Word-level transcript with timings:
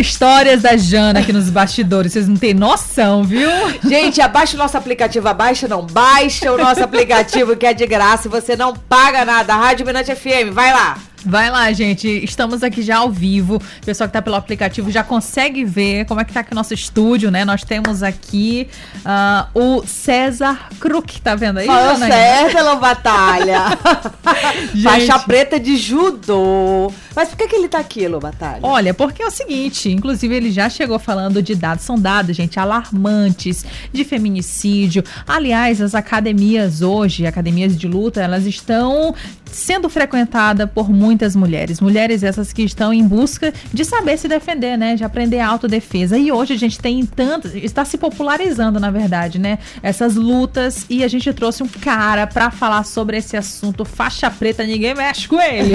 Histórias 0.00 0.62
da 0.62 0.76
Jana 0.76 1.20
aqui 1.20 1.32
nos 1.32 1.50
bastidores. 1.50 2.12
Vocês 2.12 2.28
não 2.28 2.36
têm 2.36 2.54
noção, 2.54 3.24
viu? 3.24 3.50
Gente, 3.84 4.20
abaixa 4.20 4.54
o 4.54 4.58
nosso 4.58 4.76
aplicativo. 4.76 5.28
Abaixa 5.28 5.66
não, 5.66 5.82
baixa 5.82 6.52
o 6.52 6.56
nosso 6.56 6.82
aplicativo 6.82 7.56
que 7.56 7.66
é 7.66 7.74
de 7.74 7.86
graça 7.86 8.28
e 8.28 8.30
você 8.30 8.56
não 8.56 8.74
paga 8.74 9.24
nada. 9.24 9.54
Rádio 9.54 9.86
Minante 9.86 10.14
FM, 10.14 10.52
vai 10.52 10.72
lá. 10.72 10.98
Vai 11.26 11.50
lá, 11.50 11.72
gente. 11.72 12.06
Estamos 12.24 12.62
aqui 12.62 12.82
já 12.82 12.98
ao 12.98 13.10
vivo. 13.10 13.56
O 13.56 13.84
pessoal 13.84 14.08
que 14.08 14.12
tá 14.12 14.22
pelo 14.22 14.36
aplicativo 14.36 14.92
já 14.92 15.02
consegue 15.02 15.64
ver 15.64 16.04
como 16.06 16.20
é 16.20 16.24
que 16.24 16.32
tá 16.32 16.40
aqui 16.40 16.52
o 16.52 16.54
nosso 16.54 16.72
estúdio, 16.72 17.32
né? 17.32 17.44
Nós 17.44 17.64
temos 17.64 18.00
aqui 18.00 18.68
uh, 18.98 19.60
o 19.60 19.84
César 19.84 20.68
Kruk, 20.78 21.20
tá 21.20 21.34
vendo 21.34 21.58
aí? 21.58 21.66
Falou 21.66 21.96
César, 21.96 22.76
Batalha. 22.76 23.60
Faixa 24.84 25.18
preta 25.18 25.58
de 25.58 25.76
judô. 25.76 26.92
Mas 27.14 27.30
por 27.30 27.38
que, 27.38 27.48
que 27.48 27.56
ele 27.56 27.68
tá 27.68 27.80
aqui, 27.80 28.06
Lô 28.06 28.20
Batalha? 28.20 28.60
Olha, 28.62 28.94
porque 28.94 29.20
é 29.20 29.26
o 29.26 29.30
seguinte, 29.30 29.90
inclusive 29.90 30.32
ele 30.32 30.52
já 30.52 30.68
chegou 30.68 30.98
falando 30.98 31.42
de 31.42 31.56
dados, 31.56 31.84
são 31.84 31.98
dados, 31.98 32.36
gente, 32.36 32.60
alarmantes 32.60 33.64
de 33.92 34.04
feminicídio. 34.04 35.02
Aliás, 35.26 35.80
as 35.80 35.94
academias 35.94 36.82
hoje, 36.82 37.26
academias 37.26 37.76
de 37.76 37.88
luta, 37.88 38.22
elas 38.22 38.46
estão 38.46 39.12
sendo 39.50 39.88
frequentada 39.88 40.66
por 40.66 40.90
muitas 40.90 41.34
mulheres. 41.34 41.80
Mulheres 41.80 42.22
essas 42.22 42.52
que 42.52 42.62
estão 42.62 42.92
em 42.92 43.06
busca 43.06 43.52
de 43.72 43.84
saber 43.84 44.18
se 44.18 44.28
defender, 44.28 44.76
né? 44.76 44.94
De 44.94 45.04
aprender 45.04 45.40
a 45.40 45.48
autodefesa. 45.48 46.18
E 46.18 46.30
hoje 46.30 46.54
a 46.54 46.58
gente 46.58 46.78
tem 46.78 47.04
tantas, 47.04 47.54
está 47.54 47.84
se 47.84 47.98
popularizando, 47.98 48.78
na 48.78 48.90
verdade, 48.90 49.38
né? 49.38 49.58
Essas 49.82 50.14
lutas 50.16 50.86
e 50.88 51.02
a 51.02 51.08
gente 51.08 51.32
trouxe 51.32 51.62
um 51.62 51.68
cara 51.68 52.26
para 52.26 52.50
falar 52.50 52.84
sobre 52.84 53.16
esse 53.16 53.36
assunto. 53.36 53.84
Faixa 53.84 54.30
preta, 54.30 54.64
ninguém 54.64 54.94
mexe 54.94 55.28
com 55.28 55.40
ele. 55.40 55.74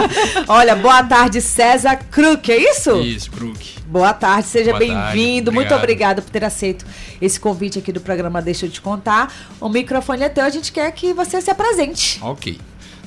Olha, 0.48 0.74
boa 0.74 1.02
tarde, 1.02 1.40
César 1.40 1.96
Kruk, 2.10 2.50
é 2.50 2.70
isso? 2.70 3.00
Isso, 3.00 3.30
Kruk. 3.30 3.80
Boa 3.86 4.12
tarde, 4.12 4.46
seja 4.46 4.76
bem-vindo. 4.76 5.52
Muito 5.52 5.74
obrigado 5.74 6.22
por 6.22 6.30
ter 6.30 6.44
aceito 6.44 6.84
esse 7.20 7.38
convite 7.38 7.78
aqui 7.78 7.92
do 7.92 8.00
programa 8.00 8.40
Deixa 8.40 8.66
eu 8.66 8.70
te 8.70 8.80
contar. 8.80 9.32
O 9.60 9.68
microfone 9.68 10.22
é 10.22 10.28
teu, 10.28 10.44
a 10.44 10.50
gente 10.50 10.72
quer 10.72 10.90
que 10.92 11.12
você 11.12 11.40
se 11.40 11.50
apresente. 11.50 12.18
Ok. 12.22 12.58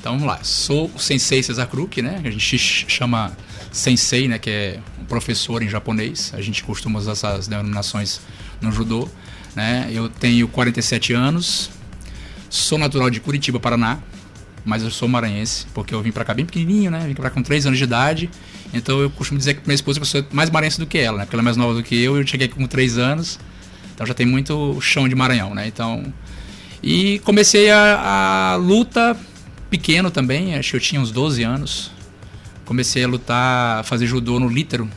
Então 0.04 0.20
vamos 0.20 0.28
lá. 0.28 0.44
Sou 0.44 0.92
o 0.94 1.00
Sensei 1.00 1.42
Cesar 1.42 1.66
Kruk, 1.66 2.02
né? 2.02 2.20
A 2.26 2.30
gente 2.30 2.60
chama 2.60 3.32
Sensei, 3.72 4.28
né? 4.28 4.38
Que 4.38 4.50
é 4.50 4.80
um 5.02 5.06
professor 5.06 5.64
em 5.64 5.70
japonês. 5.70 6.34
A 6.36 6.42
gente 6.42 6.62
costuma 6.62 7.00
usar 7.00 7.14
essas 7.14 7.48
denominações 7.48 8.20
no 8.60 8.70
judô. 8.70 9.08
Né? 9.56 9.90
Eu 9.94 10.10
tenho 10.10 10.46
47 10.50 11.14
anos. 11.14 11.70
Sou 12.50 12.78
natural 12.78 13.10
de 13.10 13.22
Curitiba, 13.22 13.62
Paraná. 13.62 14.00
Mas 14.66 14.84
eu 14.84 14.92
sou 14.92 15.08
maranhense, 15.08 15.68
porque 15.74 15.96
eu 15.96 16.02
vim 16.02 16.12
pra 16.12 16.26
cá 16.26 16.34
bem 16.34 16.46
pequenininho, 16.46 16.92
né? 16.92 17.06
Vim 17.08 17.14
pra 17.14 17.30
cá 17.30 17.36
com 17.36 17.42
3 17.42 17.68
anos 17.68 17.78
de 17.78 17.86
idade. 17.86 18.30
Então 18.74 19.00
eu 19.00 19.10
costumo 19.10 19.38
dizer 19.38 19.54
que 19.54 19.62
minha 19.66 19.76
esposa 19.76 20.04
sou 20.04 20.26
mais 20.34 20.50
maranhense 20.50 20.80
do 20.82 20.86
que 20.86 20.98
ela, 20.98 21.20
né? 21.20 21.24
Porque 21.24 21.38
ela 21.38 21.44
é 21.44 21.46
mais 21.46 21.56
nova 21.56 21.76
do 21.76 21.82
que 21.82 21.96
eu. 21.96 22.18
Eu 22.18 22.28
cheguei 22.28 22.48
aqui 22.48 22.56
com 22.56 22.68
3 22.68 22.98
anos. 22.98 23.40
Então 23.96 24.06
já 24.06 24.14
tem 24.14 24.26
muito 24.26 24.82
chão 24.82 25.08
de 25.08 25.16
Maranhão, 25.16 25.56
né? 25.56 25.66
Então... 25.66 26.14
E 26.86 27.20
comecei 27.20 27.72
a, 27.72 28.52
a 28.52 28.56
luta 28.58 29.18
pequeno 29.74 30.12
também, 30.12 30.54
acho 30.54 30.70
que 30.70 30.76
eu 30.76 30.80
tinha 30.80 31.02
uns 31.02 31.12
12 31.12 31.42
anos. 31.42 31.90
Comecei 32.64 33.04
a 33.04 33.08
lutar, 33.08 33.80
a 33.80 33.84
fazer 33.84 34.06
judô 34.06 34.40
no 34.40 34.48
Lítero, 34.48 34.88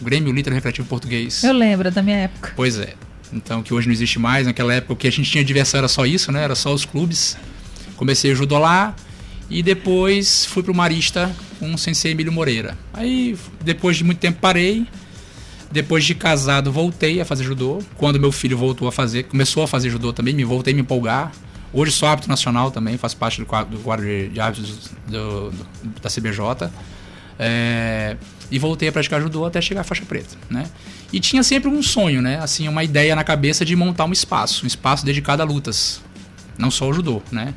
Grêmio 0.00 0.32
Lítero 0.32 0.54
Recreativo 0.54 0.86
Português. 0.86 1.42
Eu 1.42 1.52
lembro 1.52 1.90
da 1.90 2.00
minha 2.00 2.16
época. 2.16 2.52
Pois 2.54 2.78
é. 2.78 2.94
Então, 3.32 3.60
que 3.60 3.74
hoje 3.74 3.88
não 3.88 3.92
existe 3.92 4.20
mais. 4.20 4.46
Naquela 4.46 4.72
época, 4.72 4.92
o 4.92 4.96
que 4.96 5.08
a 5.08 5.10
gente 5.10 5.28
tinha 5.28 5.42
adversário 5.42 5.80
era 5.80 5.88
só 5.88 6.06
isso, 6.06 6.30
né? 6.30 6.44
Era 6.44 6.54
só 6.54 6.72
os 6.72 6.84
clubes. 6.84 7.36
Comecei 7.96 8.30
a 8.30 8.34
judô 8.34 8.56
lá 8.56 8.94
e 9.50 9.64
depois 9.64 10.46
fui 10.46 10.62
pro 10.62 10.72
Marista 10.72 11.34
com 11.58 11.74
o 11.74 11.76
sensei 11.76 12.12
Emílio 12.12 12.30
Moreira. 12.30 12.78
Aí, 12.92 13.36
depois 13.62 13.96
de 13.96 14.04
muito 14.04 14.18
tempo, 14.18 14.38
parei. 14.40 14.86
Depois 15.72 16.04
de 16.04 16.14
casado, 16.14 16.70
voltei 16.70 17.20
a 17.20 17.24
fazer 17.24 17.42
judô. 17.42 17.80
Quando 17.96 18.20
meu 18.20 18.30
filho 18.30 18.56
voltou 18.56 18.86
a 18.86 18.92
fazer, 18.92 19.24
começou 19.24 19.64
a 19.64 19.66
fazer 19.66 19.90
judô 19.90 20.12
também, 20.12 20.34
me 20.34 20.44
voltei 20.44 20.72
a 20.72 20.76
me 20.76 20.82
empolgar. 20.82 21.32
Hoje 21.72 21.92
sou 21.92 22.08
árbitro 22.08 22.28
nacional 22.28 22.70
também, 22.70 22.96
faço 22.98 23.16
parte 23.16 23.40
do 23.40 23.46
quadro, 23.46 23.76
do 23.76 23.82
quadro 23.82 24.04
de, 24.04 24.28
de 24.28 24.40
árbitros 24.40 24.90
do, 25.06 25.50
do, 25.50 25.66
da 26.02 26.10
CBJ. 26.10 26.70
É, 27.38 28.16
e 28.50 28.58
voltei 28.58 28.88
a 28.88 28.92
praticar 28.92 29.20
judô 29.20 29.44
até 29.44 29.60
chegar 29.60 29.82
à 29.82 29.84
faixa 29.84 30.04
preta, 30.04 30.36
né? 30.50 30.66
E 31.12 31.20
tinha 31.20 31.42
sempre 31.42 31.68
um 31.68 31.82
sonho, 31.82 32.20
né? 32.20 32.38
Assim, 32.40 32.66
uma 32.68 32.82
ideia 32.82 33.14
na 33.14 33.22
cabeça 33.22 33.64
de 33.64 33.74
montar 33.76 34.04
um 34.04 34.12
espaço, 34.12 34.64
um 34.64 34.66
espaço 34.66 35.06
dedicado 35.06 35.40
a 35.40 35.44
lutas, 35.44 36.02
não 36.58 36.70
só 36.70 36.88
o 36.88 36.92
judô, 36.92 37.22
né? 37.30 37.54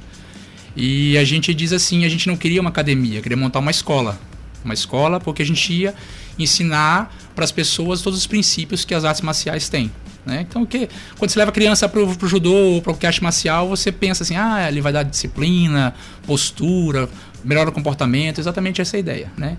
E 0.75 1.18
a 1.18 1.23
gente 1.23 1.53
diz 1.53 1.73
assim, 1.73 2.06
a 2.06 2.09
gente 2.09 2.28
não 2.28 2.38
queria 2.38 2.62
uma 2.62 2.69
academia, 2.69 3.22
queria 3.22 3.38
montar 3.38 3.59
uma 3.59 3.72
escola, 3.72 4.19
uma 4.63 4.73
escola 4.73 5.19
porque 5.19 5.41
a 5.41 5.46
gente 5.46 5.73
ia 5.73 5.94
ensinar 6.38 7.13
para 7.35 7.44
as 7.44 7.52
pessoas 7.52 8.02
todos 8.02 8.18
os 8.18 8.28
princípios 8.28 8.85
que 8.85 8.94
as 8.94 9.03
artes 9.03 9.22
marciais 9.22 9.69
têm, 9.69 9.91
né? 10.25 10.45
Então, 10.47 10.66
que, 10.66 10.89
quando 11.17 11.31
você 11.31 11.39
leva 11.39 11.51
a 11.51 11.53
criança 11.53 11.88
para 11.88 12.01
o 12.01 12.28
judô 12.28 12.53
ou 12.53 12.81
para 12.81 12.94
o 12.94 12.97
arte 13.06 13.22
marcial, 13.22 13.67
você 13.67 13.91
pensa 13.91 14.23
assim, 14.23 14.35
ah, 14.35 14.67
ele 14.67 14.81
vai 14.81 14.94
dar 14.94 15.03
disciplina, 15.03 15.94
postura, 16.25 17.09
melhora 17.44 17.69
o 17.69 17.73
comportamento, 17.73 18.39
exatamente 18.39 18.81
essa 18.81 18.95
é 18.95 18.97
a 18.97 19.00
ideia, 19.00 19.31
né? 19.38 19.57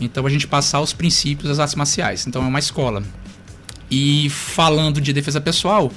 Então, 0.00 0.26
a 0.26 0.30
gente 0.30 0.46
passar 0.46 0.80
os 0.80 0.92
princípios 0.92 1.48
das 1.48 1.58
artes 1.58 1.74
marciais. 1.74 2.26
Então, 2.26 2.42
é 2.42 2.46
uma 2.46 2.58
escola. 2.58 3.02
E 3.90 4.28
falando 4.30 5.00
de 5.00 5.12
defesa 5.12 5.40
pessoal, 5.40 5.92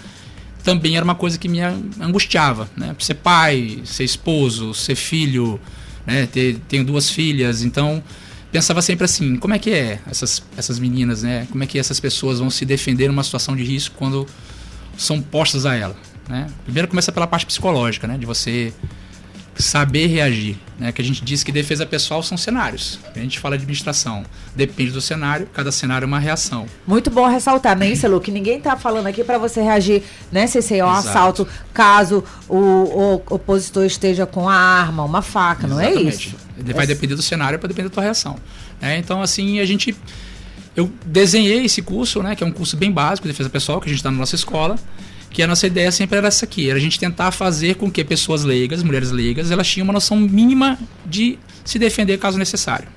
também 0.64 0.98
era 0.98 1.04
uma 1.04 1.16
coisa 1.16 1.38
que 1.38 1.48
me 1.48 1.60
angustiava, 1.62 2.70
né? 2.76 2.96
Ser 3.00 3.16
pai, 3.16 3.82
ser 3.86 4.04
esposo, 4.04 4.74
ser 4.74 4.96
filho, 4.96 5.60
né? 6.06 6.28
Ter, 6.28 6.60
tenho 6.68 6.84
duas 6.84 7.10
filhas, 7.10 7.64
então 7.64 8.04
pensava 8.58 8.82
sempre 8.82 9.06
assim, 9.06 9.36
como 9.36 9.54
é 9.54 9.60
que 9.60 9.72
é 9.72 10.00
essas, 10.10 10.42
essas 10.58 10.80
meninas, 10.80 11.22
né? 11.22 11.48
Como 11.52 11.64
é 11.64 11.68
que 11.68 11.78
essas 11.78 12.00
pessoas 12.00 12.40
vão 12.40 12.50
se 12.50 12.66
defender 12.66 13.08
numa 13.08 13.24
situação 13.24 13.56
de 13.56 13.64
risco 13.64 13.96
quando 13.96 14.26
são 14.98 15.22
postas 15.22 15.64
a 15.64 15.76
ela, 15.76 15.96
né? 16.28 16.48
Primeiro 16.64 16.88
começa 16.88 17.12
pela 17.12 17.28
parte 17.28 17.46
psicológica, 17.46 18.08
né? 18.08 18.18
De 18.18 18.26
você 18.26 18.74
saber 19.56 20.08
reagir. 20.08 20.58
Né? 20.78 20.92
Que 20.92 21.02
a 21.02 21.06
gente 21.06 21.24
diz 21.24 21.44
que 21.44 21.52
defesa 21.52 21.86
pessoal 21.86 22.22
são 22.22 22.38
cenários. 22.38 23.00
A 23.16 23.20
gente 23.20 23.40
fala 23.40 23.58
de 23.58 23.64
administração. 23.64 24.24
Depende 24.56 24.92
do 24.92 25.02
cenário, 25.02 25.48
cada 25.54 25.72
cenário 25.72 26.06
é 26.06 26.08
uma 26.08 26.20
reação. 26.20 26.68
Muito 26.86 27.10
bom 27.10 27.28
ressaltar, 27.28 27.76
né, 27.78 27.92
Lu? 28.04 28.22
Que 28.22 28.32
ninguém 28.32 28.58
está 28.58 28.76
falando 28.76 29.08
aqui 29.08 29.24
para 29.24 29.38
você 29.38 29.62
reagir, 29.62 30.04
né, 30.32 30.46
se 30.46 30.78
é 30.78 30.86
um 30.86 30.90
assalto, 30.90 31.48
caso 31.74 32.24
o, 32.48 32.58
o, 32.58 33.22
opositor 33.32 33.86
esteja 33.86 34.26
com 34.26 34.48
a 34.50 34.56
arma, 34.56 35.04
uma 35.04 35.22
faca, 35.22 35.66
Exatamente. 35.66 35.96
não 35.96 36.02
é 36.02 36.10
isso? 36.10 36.47
Vai 36.74 36.88
depender 36.88 37.16
do 37.16 37.22
cenário 37.22 37.60
para 37.60 37.68
depender 37.68 37.90
da 37.90 37.94
tua 37.94 38.04
reação. 38.04 38.38
É, 38.82 38.98
então, 38.98 39.22
assim, 39.22 39.60
a 39.60 39.66
gente. 39.66 39.96
Eu 40.76 40.92
desenhei 41.06 41.66
esse 41.66 41.82
curso, 41.82 42.22
né, 42.22 42.36
que 42.36 42.44
é 42.44 42.48
um 42.48 42.52
curso 42.52 42.78
bem 42.78 42.92
básico 42.92 43.28
de 43.28 43.34
defesa 43.34 43.50
pessoal, 43.50 43.82
que 43.82 43.88
a 43.88 43.90
gente 43.90 43.98
está 43.98 44.12
na 44.12 44.18
nossa 44.18 44.36
escola 44.36 44.78
que 45.30 45.44
a 45.44 45.48
nossa 45.48 45.68
ideia 45.68 45.92
sempre 45.92 46.18
era 46.18 46.28
essa 46.28 46.46
aqui, 46.46 46.70
era 46.70 46.80
a 46.80 46.82
gente 46.82 47.00
tentar 47.00 47.32
fazer 47.32 47.76
com 47.76 47.92
que 47.92 48.04
pessoas 48.04 48.44
leigas, 48.44 48.82
mulheres 48.82 49.12
leigas, 49.12 49.52
elas 49.52 49.68
tinham 49.68 49.84
uma 49.84 49.94
noção 49.94 50.18
mínima 50.18 50.80
de 51.06 51.38
se 51.64 51.78
defender 51.78 52.18
caso 52.18 52.38
necessário. 52.38 52.88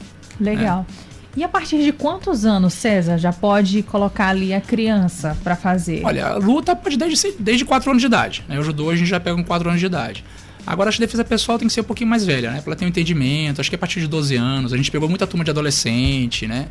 Legal. 0.40 0.86
É. 0.88 1.10
E 1.36 1.44
a 1.44 1.48
partir 1.48 1.82
de 1.84 1.92
quantos 1.92 2.44
anos, 2.44 2.72
César, 2.74 3.16
já 3.16 3.32
pode 3.32 3.82
colocar 3.82 4.28
ali 4.28 4.52
a 4.52 4.60
criança 4.60 5.36
para 5.44 5.54
fazer? 5.54 6.02
Olha, 6.04 6.26
a 6.26 6.36
luta 6.36 6.74
pode 6.74 6.96
desde, 6.96 7.32
desde 7.38 7.64
4 7.64 7.90
anos 7.90 8.00
de 8.00 8.06
idade. 8.06 8.44
Né? 8.48 8.58
O 8.58 8.62
judô 8.62 8.90
a 8.90 8.96
gente 8.96 9.08
já 9.08 9.20
pega 9.20 9.36
com 9.36 9.44
4 9.44 9.68
anos 9.68 9.80
de 9.80 9.86
idade. 9.86 10.24
Agora, 10.70 10.88
acho 10.88 10.98
que 10.98 11.02
a 11.02 11.06
defesa 11.06 11.24
pessoal 11.24 11.58
tem 11.58 11.66
que 11.66 11.74
ser 11.74 11.80
um 11.80 11.84
pouquinho 11.84 12.08
mais 12.08 12.24
velha, 12.24 12.52
né? 12.52 12.60
Pra 12.60 12.70
ela 12.70 12.76
ter 12.76 12.84
um 12.84 12.88
entendimento. 12.88 13.60
Acho 13.60 13.68
que 13.68 13.74
a 13.74 13.78
partir 13.78 13.98
de 13.98 14.06
12 14.06 14.36
anos. 14.36 14.72
A 14.72 14.76
gente 14.76 14.88
pegou 14.88 15.08
muita 15.08 15.26
turma 15.26 15.42
de 15.42 15.50
adolescente, 15.50 16.46
né? 16.46 16.68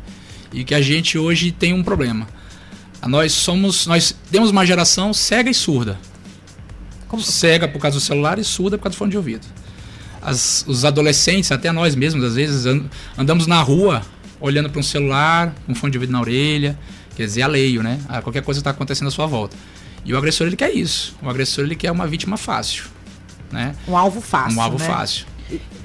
E 0.54 0.64
que 0.64 0.74
a 0.74 0.80
gente 0.80 1.18
hoje 1.18 1.52
tem 1.52 1.74
um 1.74 1.82
problema. 1.82 2.26
Nós 3.06 3.32
somos, 3.32 3.86
nós 3.86 4.16
temos 4.32 4.50
uma 4.50 4.64
geração 4.64 5.12
cega 5.12 5.50
e 5.50 5.54
surda. 5.54 6.00
Como? 7.08 7.22
Cega 7.22 7.68
por 7.68 7.78
causa 7.78 7.98
do 7.98 8.00
celular 8.00 8.38
e 8.38 8.44
surda 8.44 8.78
por 8.78 8.84
causa 8.84 8.96
do 8.96 8.98
fone 8.98 9.10
de 9.10 9.18
ouvido. 9.18 9.46
As, 10.22 10.64
os 10.66 10.86
adolescentes, 10.86 11.52
até 11.52 11.70
nós 11.70 11.94
mesmos, 11.94 12.24
às 12.24 12.36
vezes, 12.36 12.64
andamos 13.18 13.46
na 13.46 13.60
rua 13.60 14.00
olhando 14.40 14.70
para 14.70 14.80
um 14.80 14.82
celular, 14.82 15.54
com 15.66 15.72
um 15.72 15.74
fone 15.74 15.90
de 15.90 15.98
ouvido 15.98 16.10
na 16.10 16.22
orelha, 16.22 16.78
quer 17.14 17.26
dizer, 17.26 17.42
aleio, 17.42 17.82
né? 17.82 18.00
A 18.08 18.22
qualquer 18.22 18.42
coisa 18.42 18.60
está 18.60 18.70
acontecendo 18.70 19.08
à 19.08 19.10
sua 19.10 19.26
volta. 19.26 19.54
E 20.06 20.14
o 20.14 20.16
agressor, 20.16 20.46
ele 20.46 20.56
quer 20.56 20.74
isso. 20.74 21.14
O 21.20 21.28
agressor, 21.28 21.66
ele 21.66 21.76
quer 21.76 21.92
uma 21.92 22.06
vítima 22.06 22.38
fácil, 22.38 22.84
né? 23.50 23.74
Um 23.86 23.96
alvo 23.96 24.20
fácil, 24.20 24.58
Um 24.58 24.62
alvo 24.62 24.78
né? 24.78 24.84
fácil. 24.84 25.26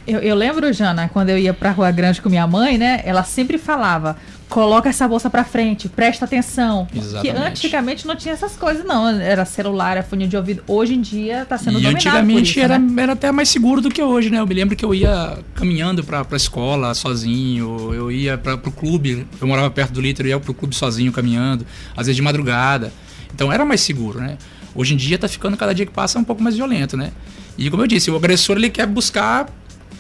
Eu, 0.08 0.20
eu, 0.20 0.36
lembro, 0.36 0.72
Jana, 0.72 1.10
quando 1.10 1.30
eu 1.30 1.38
ia 1.38 1.54
pra 1.54 1.72
Rua 1.72 1.90
Grande 1.92 2.22
com 2.22 2.30
minha 2.30 2.46
mãe, 2.46 2.78
né? 2.78 3.02
Ela 3.04 3.24
sempre 3.24 3.58
falava: 3.58 4.16
coloca 4.48 4.88
essa 4.88 5.08
bolsa 5.08 5.32
pra 5.32 5.44
frente, 5.44 5.90
presta 5.90 6.26
atenção. 6.26 6.88
Exatamente. 6.96 7.32
Que 7.32 7.48
antigamente 7.48 8.06
não 8.08 8.16
tinha 8.16 8.34
essas 8.36 8.56
coisas, 8.56 8.86
não. 8.86 9.10
Era 9.10 9.46
celular, 9.46 9.94
era 9.94 10.04
fone 10.04 10.28
de 10.28 10.38
ouvido. 10.38 10.64
Hoje 10.68 10.94
em 10.94 11.02
dia 11.02 11.44
tá 11.46 11.58
sendo 11.58 11.80
E 11.80 11.82
dominado 11.82 11.96
antigamente 11.96 12.54
por 12.54 12.60
isso, 12.60 12.60
era, 12.60 12.78
né? 12.78 13.04
era 13.04 13.14
até 13.14 13.32
mais 13.32 13.50
seguro 13.50 13.82
do 13.82 13.90
que 13.90 14.02
hoje, 14.02 14.30
né? 14.30 14.40
Eu 14.40 14.46
me 14.46 14.54
lembro 14.54 14.76
que 14.76 14.86
eu 14.86 14.94
ia 14.94 15.40
caminhando 15.56 16.04
pra, 16.04 16.24
pra 16.24 16.38
escola 16.38 16.94
sozinho, 16.94 17.92
eu 17.92 18.12
ia 18.12 18.38
pra, 18.38 18.58
pro 18.58 18.72
clube, 18.72 19.26
eu 19.42 19.48
morava 19.48 19.72
perto 19.72 19.92
do 19.94 20.02
Lítero, 20.02 20.28
eu 20.28 20.38
ia 20.38 20.40
pro 20.40 20.54
clube 20.54 20.76
sozinho 20.76 21.12
caminhando, 21.12 21.66
às 21.98 22.06
vezes 22.06 22.16
de 22.16 22.22
madrugada. 22.22 22.94
Então 23.34 23.52
era 23.52 23.66
mais 23.66 23.82
seguro, 23.82 24.20
né? 24.20 24.38
Hoje 24.76 24.94
em 24.94 24.98
dia 24.98 25.18
tá 25.18 25.28
ficando 25.28 25.58
cada 25.58 25.74
dia 25.74 25.86
que 25.86 25.92
passa 25.92 26.20
um 26.20 26.24
pouco 26.24 26.44
mais 26.44 26.56
violento, 26.56 26.96
né? 26.96 27.12
E 27.58 27.70
como 27.70 27.84
eu 27.84 27.88
disse, 27.88 28.12
o 28.12 28.16
agressor 28.16 28.58
ele 28.58 28.70
quer 28.70 28.86
buscar 28.86 29.50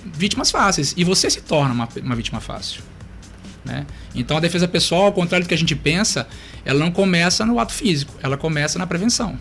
vítimas 0.06 0.52
fáceis 0.52 0.94
e 0.96 1.04
você 1.04 1.30
se 1.30 1.42
torna 1.42 1.74
uma, 1.74 1.90
uma 2.04 2.16
vítima 2.16 2.40
fácil. 2.40 2.84
Né? 3.64 3.86
Então 4.14 4.38
a 4.38 4.40
defesa 4.40 4.68
pessoal, 4.68 5.06
ao 5.06 5.14
contrário 5.14 5.46
do 5.46 5.48
que 5.48 5.54
a 5.54 5.58
gente 5.58 5.76
pensa, 5.76 6.28
ela 6.64 6.80
não 6.80 6.92
começa 6.92 7.46
no 7.46 7.60
ato 7.60 7.74
físico, 7.74 8.14
ela 8.22 8.38
começa 8.38 8.78
na 8.78 8.86
prevenção. 8.86 9.38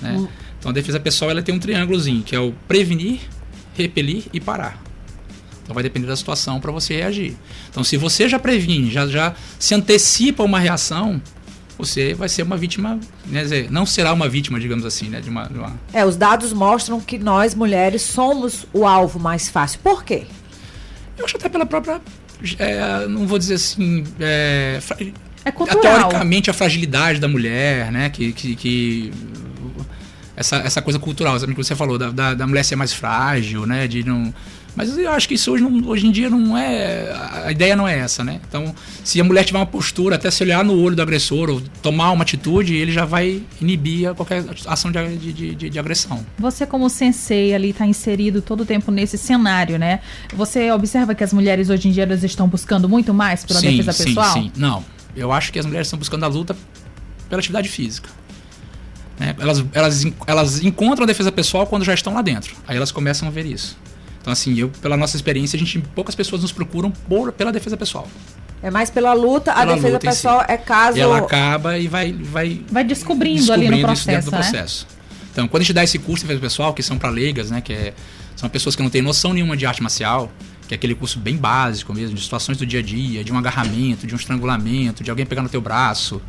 Né? 0.00 0.28
Então 0.58 0.70
a 0.70 0.74
defesa 0.74 1.00
pessoal 1.00 1.30
ela 1.30 1.42
tem 1.42 1.54
um 1.54 1.58
triângulozinho, 1.58 2.22
que 2.22 2.36
é 2.36 2.40
o 2.40 2.52
prevenir, 2.68 3.20
repelir 3.74 4.24
e 4.32 4.40
parar. 4.40 4.80
Então 5.62 5.74
vai 5.74 5.82
depender 5.82 6.06
da 6.06 6.16
situação 6.16 6.60
para 6.60 6.70
você 6.70 6.94
reagir. 6.96 7.36
Então 7.68 7.82
se 7.82 7.96
você 7.96 8.28
já 8.28 8.38
previne, 8.38 8.90
já, 8.90 9.06
já 9.06 9.34
se 9.58 9.74
antecipa 9.74 10.42
uma 10.44 10.58
reação, 10.60 11.20
você 11.80 12.14
vai 12.14 12.28
ser 12.28 12.42
uma 12.42 12.56
vítima, 12.56 12.98
né, 13.26 13.42
dizer, 13.42 13.70
não 13.70 13.84
será 13.84 14.12
uma 14.12 14.28
vítima, 14.28 14.58
digamos 14.60 14.84
assim, 14.84 15.08
né, 15.08 15.20
de 15.20 15.28
uma, 15.30 15.46
de 15.48 15.58
uma 15.58 15.74
É, 15.92 16.04
os 16.04 16.16
dados 16.16 16.52
mostram 16.52 17.00
que 17.00 17.18
nós, 17.18 17.54
mulheres, 17.54 18.02
somos 18.02 18.66
o 18.72 18.86
alvo 18.86 19.18
mais 19.18 19.48
fácil. 19.48 19.80
Por 19.82 20.04
quê? 20.04 20.24
Eu 21.18 21.24
acho 21.24 21.36
até 21.36 21.48
pela 21.48 21.66
própria. 21.66 22.00
é, 22.58 23.06
não 23.08 23.26
vou 23.26 23.38
dizer 23.38 23.54
assim. 23.54 24.04
É, 24.18 24.78
fra- 24.80 24.96
É 25.44 25.50
cultural. 25.50 25.80
teoricamente 25.82 26.48
a 26.50 26.52
fragilidade 26.54 27.18
da 27.20 27.28
mulher, 27.28 27.90
né? 27.92 28.08
Que. 28.10 28.32
que, 28.32 28.56
que- 28.56 29.12
essa, 30.36 30.56
essa 30.56 30.80
coisa 30.80 30.98
cultural, 30.98 31.38
sabe, 31.38 31.52
que 31.54 31.62
você 31.62 31.76
falou, 31.76 31.98
da, 31.98 32.10
da, 32.10 32.32
da 32.34 32.46
mulher 32.46 32.64
ser 32.64 32.74
mais 32.76 32.94
frágil, 32.94 33.66
né? 33.66 33.86
De 33.86 34.02
não. 34.04 34.32
Mas 34.76 34.96
eu 34.96 35.10
acho 35.10 35.26
que 35.28 35.34
isso 35.34 35.50
hoje, 35.52 35.62
não- 35.64 35.88
hoje 35.88 36.06
em 36.06 36.12
dia 36.12 36.30
não 36.30 36.56
é. 36.56 37.12
A 37.44 37.50
ideia 37.52 37.74
não 37.74 37.86
é 37.88 37.98
essa, 37.98 38.22
né? 38.22 38.40
Então, 38.48 38.74
se 39.04 39.20
a 39.20 39.24
mulher 39.24 39.44
tiver 39.44 39.58
uma 39.58 39.66
postura, 39.66 40.14
até 40.16 40.30
se 40.30 40.42
olhar 40.42 40.64
no 40.64 40.78
olho 40.80 40.94
do 40.94 41.02
agressor 41.02 41.50
ou 41.50 41.60
tomar 41.82 42.12
uma 42.12 42.22
atitude, 42.22 42.74
ele 42.74 42.92
já 42.92 43.04
vai 43.04 43.42
inibir 43.60 44.14
qualquer 44.14 44.44
ação 44.66 44.90
de, 44.92 45.16
de, 45.16 45.54
de, 45.54 45.70
de 45.70 45.78
agressão. 45.78 46.24
Você 46.38 46.64
como 46.66 46.88
sensei 46.88 47.52
ali 47.54 47.70
está 47.70 47.84
inserido 47.86 48.40
todo 48.40 48.60
o 48.62 48.64
tempo 48.66 48.90
nesse 48.92 49.18
cenário, 49.18 49.78
né? 49.78 50.00
Você 50.34 50.70
observa 50.70 51.14
que 51.14 51.24
as 51.24 51.32
mulheres 51.32 51.68
hoje 51.68 51.88
em 51.88 51.90
dia 51.90 52.04
elas 52.04 52.22
estão 52.22 52.46
buscando 52.48 52.88
muito 52.88 53.12
mais 53.12 53.44
pela 53.44 53.60
defesa 53.60 53.92
sim, 53.92 54.04
pessoal? 54.04 54.32
Sim, 54.32 54.52
Não. 54.56 54.84
Eu 55.16 55.32
acho 55.32 55.52
que 55.52 55.58
as 55.58 55.66
mulheres 55.66 55.88
estão 55.88 55.98
buscando 55.98 56.22
a 56.24 56.28
luta 56.28 56.56
pela 57.28 57.40
atividade 57.40 57.68
física. 57.68 58.08
né? 59.18 59.34
Elas, 59.40 59.64
elas, 59.72 60.06
elas 60.26 60.62
encontram 60.64 61.02
a 61.02 61.06
defesa 61.06 61.32
pessoal 61.32 61.66
quando 61.66 61.84
já 61.84 61.92
estão 61.92 62.14
lá 62.14 62.22
dentro. 62.22 62.54
Aí 62.66 62.76
elas 62.76 62.92
começam 62.92 63.26
a 63.26 63.30
ver 63.30 63.44
isso. 63.44 63.76
Então, 64.20 64.32
assim, 64.32 64.54
eu, 64.58 64.68
pela 64.82 64.96
nossa 64.96 65.16
experiência, 65.16 65.56
a 65.56 65.58
gente, 65.58 65.78
poucas 65.94 66.14
pessoas 66.14 66.42
nos 66.42 66.52
procuram 66.52 66.90
por, 66.90 67.32
pela 67.32 67.50
defesa 67.52 67.76
pessoal. 67.76 68.06
É 68.62 68.70
mais 68.70 68.90
pela 68.90 69.14
luta, 69.14 69.52
a 69.52 69.60
Pela 69.60 69.74
defesa 69.74 69.92
luta 69.94 70.06
em 70.06 70.10
si. 70.10 70.16
pessoal 70.16 70.44
é 70.46 70.56
caso. 70.58 70.98
E 70.98 71.00
ela 71.00 71.18
acaba 71.18 71.78
e 71.78 71.88
vai, 71.88 72.12
vai 72.12 72.60
Vai 72.70 72.84
descobrindo, 72.84 73.50
ali 73.52 73.68
no 73.68 73.76
descobrindo 73.76 73.76
isso 73.76 74.04
processo, 74.04 74.06
dentro 74.06 74.30
do 74.30 74.36
né? 74.36 74.42
processo. 74.42 74.86
Então, 75.32 75.48
quando 75.48 75.62
a 75.62 75.64
gente 75.64 75.72
dá 75.72 75.82
esse 75.84 75.98
curso 75.98 76.16
de 76.24 76.28
defesa 76.28 76.40
pessoal, 76.40 76.74
que 76.74 76.82
são 76.82 76.98
para 76.98 77.08
leigas, 77.08 77.50
né, 77.50 77.60
que 77.62 77.72
é- 77.72 77.94
são 78.36 78.48
pessoas 78.50 78.76
que 78.76 78.82
não 78.82 78.90
têm 78.90 79.00
noção 79.00 79.32
nenhuma 79.32 79.56
de 79.56 79.64
arte 79.64 79.82
marcial, 79.82 80.30
que 80.68 80.74
é 80.74 80.76
aquele 80.76 80.94
curso 80.94 81.18
bem 81.18 81.36
básico 81.36 81.94
mesmo, 81.94 82.14
de 82.14 82.22
situações 82.22 82.58
do 82.58 82.66
dia 82.66 82.80
a 82.80 82.82
dia, 82.82 83.24
de 83.24 83.32
um 83.32 83.38
agarramento, 83.38 84.06
de 84.06 84.14
um 84.14 84.16
estrangulamento, 84.18 85.02
de 85.02 85.08
alguém 85.10 85.24
pegar 85.24 85.40
no 85.42 85.48
teu 85.48 85.60
braço, 85.60 86.20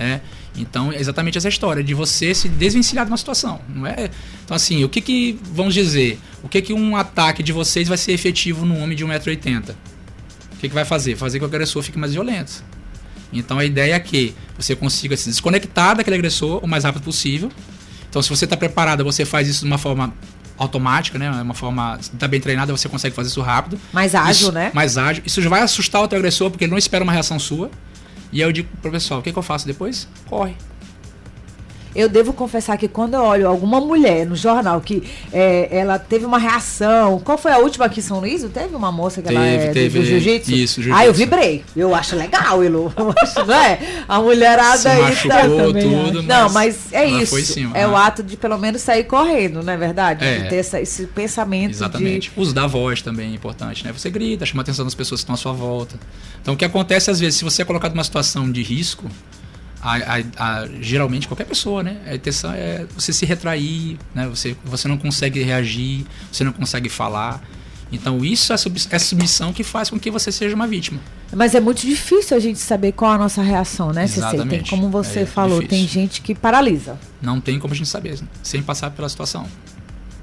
né? 0.00 0.20
Então, 0.56 0.90
é 0.90 0.98
exatamente 0.98 1.36
essa 1.36 1.48
história 1.48 1.84
de 1.84 1.92
você 1.92 2.34
se 2.34 2.48
desvencilhar 2.48 3.04
de 3.04 3.10
uma 3.10 3.16
situação, 3.18 3.60
não 3.68 3.86
é? 3.86 4.08
Então, 4.44 4.56
assim, 4.56 4.82
o 4.82 4.88
que 4.88 5.00
que, 5.00 5.38
vamos 5.52 5.74
dizer, 5.74 6.18
o 6.42 6.48
que 6.48 6.60
que 6.62 6.72
um 6.72 6.96
ataque 6.96 7.42
de 7.42 7.52
vocês 7.52 7.86
vai 7.86 7.98
ser 7.98 8.12
efetivo 8.12 8.64
num 8.64 8.82
homem 8.82 8.96
de 8.96 9.04
1,80m? 9.04 9.74
O 10.54 10.56
que 10.56 10.68
que 10.68 10.74
vai 10.74 10.84
fazer? 10.84 11.16
Fazer 11.16 11.38
com 11.38 11.46
que 11.46 11.52
o 11.52 11.54
agressor 11.54 11.82
fique 11.82 11.98
mais 11.98 12.12
violento. 12.14 12.64
Então 13.32 13.58
a 13.58 13.64
ideia 13.64 13.94
é 13.94 14.00
que 14.00 14.34
você 14.56 14.74
consiga 14.74 15.16
se 15.16 15.28
desconectar 15.28 15.94
daquele 15.96 16.16
agressor 16.16 16.64
o 16.64 16.66
mais 16.66 16.82
rápido 16.84 17.02
possível. 17.02 17.50
Então, 18.08 18.20
se 18.20 18.28
você 18.28 18.44
está 18.44 18.56
preparada, 18.56 19.04
você 19.04 19.24
faz 19.24 19.46
isso 19.48 19.60
de 19.60 19.66
uma 19.66 19.78
forma 19.78 20.12
automática, 20.58 21.16
né? 21.18 21.30
Uma 21.30 21.54
forma. 21.54 21.96
Está 22.00 22.26
bem 22.26 22.40
treinada, 22.40 22.76
você 22.76 22.88
consegue 22.88 23.14
fazer 23.14 23.28
isso 23.28 23.40
rápido. 23.40 23.78
Mais 23.92 24.14
ágil, 24.14 24.32
Isso- 24.32 24.52
né? 24.52 24.70
Mais 24.74 24.98
ágil. 24.98 25.22
Isso 25.24 25.40
já 25.40 25.48
vai 25.48 25.60
assustar 25.62 26.02
o 26.02 26.08
teu 26.08 26.18
agressor, 26.18 26.50
porque 26.50 26.64
ele 26.64 26.70
não 26.72 26.78
espera 26.78 27.04
uma 27.04 27.12
reação 27.12 27.38
sua. 27.38 27.70
E 28.32 28.42
aí 28.42 28.48
eu 28.48 28.52
digo 28.52 28.68
pro 28.80 28.90
pessoal, 28.90 29.20
o 29.20 29.22
que, 29.22 29.32
que 29.32 29.38
eu 29.38 29.42
faço 29.42 29.66
depois? 29.66 30.08
Corre. 30.28 30.54
Eu 31.94 32.08
devo 32.08 32.32
confessar 32.32 32.76
que 32.78 32.86
quando 32.86 33.14
eu 33.14 33.22
olho 33.22 33.48
alguma 33.48 33.80
mulher 33.80 34.24
no 34.26 34.36
jornal 34.36 34.80
que 34.80 35.02
é, 35.32 35.68
ela 35.70 35.98
teve 35.98 36.24
uma 36.24 36.38
reação. 36.38 37.18
Qual 37.20 37.36
foi 37.36 37.50
a 37.52 37.58
última 37.58 37.86
aqui 37.86 38.00
em 38.00 38.02
São 38.02 38.20
Luís? 38.20 38.44
Teve 38.52 38.76
uma 38.76 38.92
moça 38.92 39.20
que 39.22 39.28
ela 39.28 39.40
Teve, 39.40 39.64
é 39.64 39.66
do- 39.68 39.72
teve, 39.74 39.98
do 39.98 40.04
jiu-jitsu? 40.04 40.52
isso, 40.52 40.80
Ah, 40.92 41.04
eu 41.04 41.12
jiu-jitsu. 41.12 41.18
vibrei. 41.18 41.64
Eu 41.76 41.94
acho 41.94 42.14
legal, 42.16 42.62
Elo. 42.62 42.92
Não 43.46 43.54
é? 43.54 43.78
A 44.08 44.20
mulherada 44.20 44.78
Se 44.78 44.88
aí 44.88 45.16
tá. 45.28 45.42
tudo, 45.42 46.22
Não, 46.22 46.48
mas 46.50 46.92
é 46.92 47.08
ela 47.08 47.22
isso. 47.22 47.40
cima, 47.44 47.76
é 47.76 47.80
né? 47.80 47.88
o 47.88 47.96
ato 47.96 48.22
de 48.22 48.36
pelo 48.36 48.56
menos 48.58 48.82
sair 48.82 49.04
correndo, 49.04 49.62
não 49.62 49.72
é 49.72 49.76
verdade? 49.76 50.24
É. 50.24 50.38
De 50.40 50.48
ter 50.48 50.56
essa- 50.56 50.80
esse 50.80 51.06
pensamento 51.06 51.70
Exatamente. 51.72 52.30
O 52.36 52.40
uso 52.40 52.54
da 52.54 52.66
voz 52.66 53.02
também 53.02 53.30
é 53.32 53.34
importante, 53.34 53.84
né? 53.84 53.92
Você 53.92 54.10
grita, 54.10 54.44
chama 54.46 54.60
a 54.60 54.64
atenção 54.64 54.84
das 54.84 54.94
pessoas 54.94 55.20
que 55.20 55.24
estão 55.24 55.34
à 55.34 55.38
sua 55.38 55.52
volta. 55.52 55.98
Então, 56.40 56.54
o 56.54 56.56
que 56.56 56.64
acontece 56.64 57.10
às 57.10 57.18
vezes, 57.20 57.36
se 57.38 57.44
você 57.44 57.62
é 57.62 57.64
colocado 57.64 57.92
numa 57.94 58.04
situação 58.04 58.50
de 58.50 58.62
risco, 58.62 59.06
a- 59.82 59.96
a- 60.18 60.60
a- 60.62 60.68
geralmente 60.80 61.26
qualquer 61.28 61.44
pessoa, 61.46 61.82
né? 61.82 61.98
A 62.06 62.14
intenção 62.14 62.52
é 62.52 62.86
você 62.96 63.12
se 63.12 63.24
retrair, 63.26 63.96
né? 64.14 64.26
Você, 64.28 64.56
você 64.64 64.86
não 64.88 64.96
consegue 64.98 65.42
reagir, 65.42 66.04
você 66.30 66.44
não 66.44 66.52
consegue 66.52 66.88
falar. 66.88 67.42
Então, 67.92 68.24
isso 68.24 68.52
é 68.52 68.54
a 68.54 68.58
sub- 68.58 68.76
é 68.90 68.96
a 68.96 68.98
submissão 69.00 69.52
que 69.52 69.64
faz 69.64 69.90
com 69.90 69.98
que 69.98 70.10
você 70.12 70.30
seja 70.30 70.54
uma 70.54 70.66
vítima. 70.66 71.00
Mas 71.34 71.54
é 71.56 71.60
muito 71.60 71.84
difícil 71.84 72.36
a 72.36 72.40
gente 72.40 72.58
saber 72.60 72.92
qual 72.92 73.10
a 73.12 73.18
nossa 73.18 73.42
reação, 73.42 73.92
né, 73.92 74.06
Cecê? 74.06 74.44
Tem 74.46 74.62
como 74.62 74.88
você 74.90 75.20
É 75.20 75.26
falou, 75.26 75.60
difícil. 75.60 75.68
tem 75.78 75.88
gente 75.88 76.20
que 76.20 76.32
paralisa. 76.34 76.96
Não 77.20 77.40
tem 77.40 77.58
como 77.58 77.74
a 77.74 77.76
gente 77.76 77.88
saber, 77.88 78.16
sem 78.44 78.62
passar 78.62 78.90
pela 78.92 79.08
situação. 79.08 79.44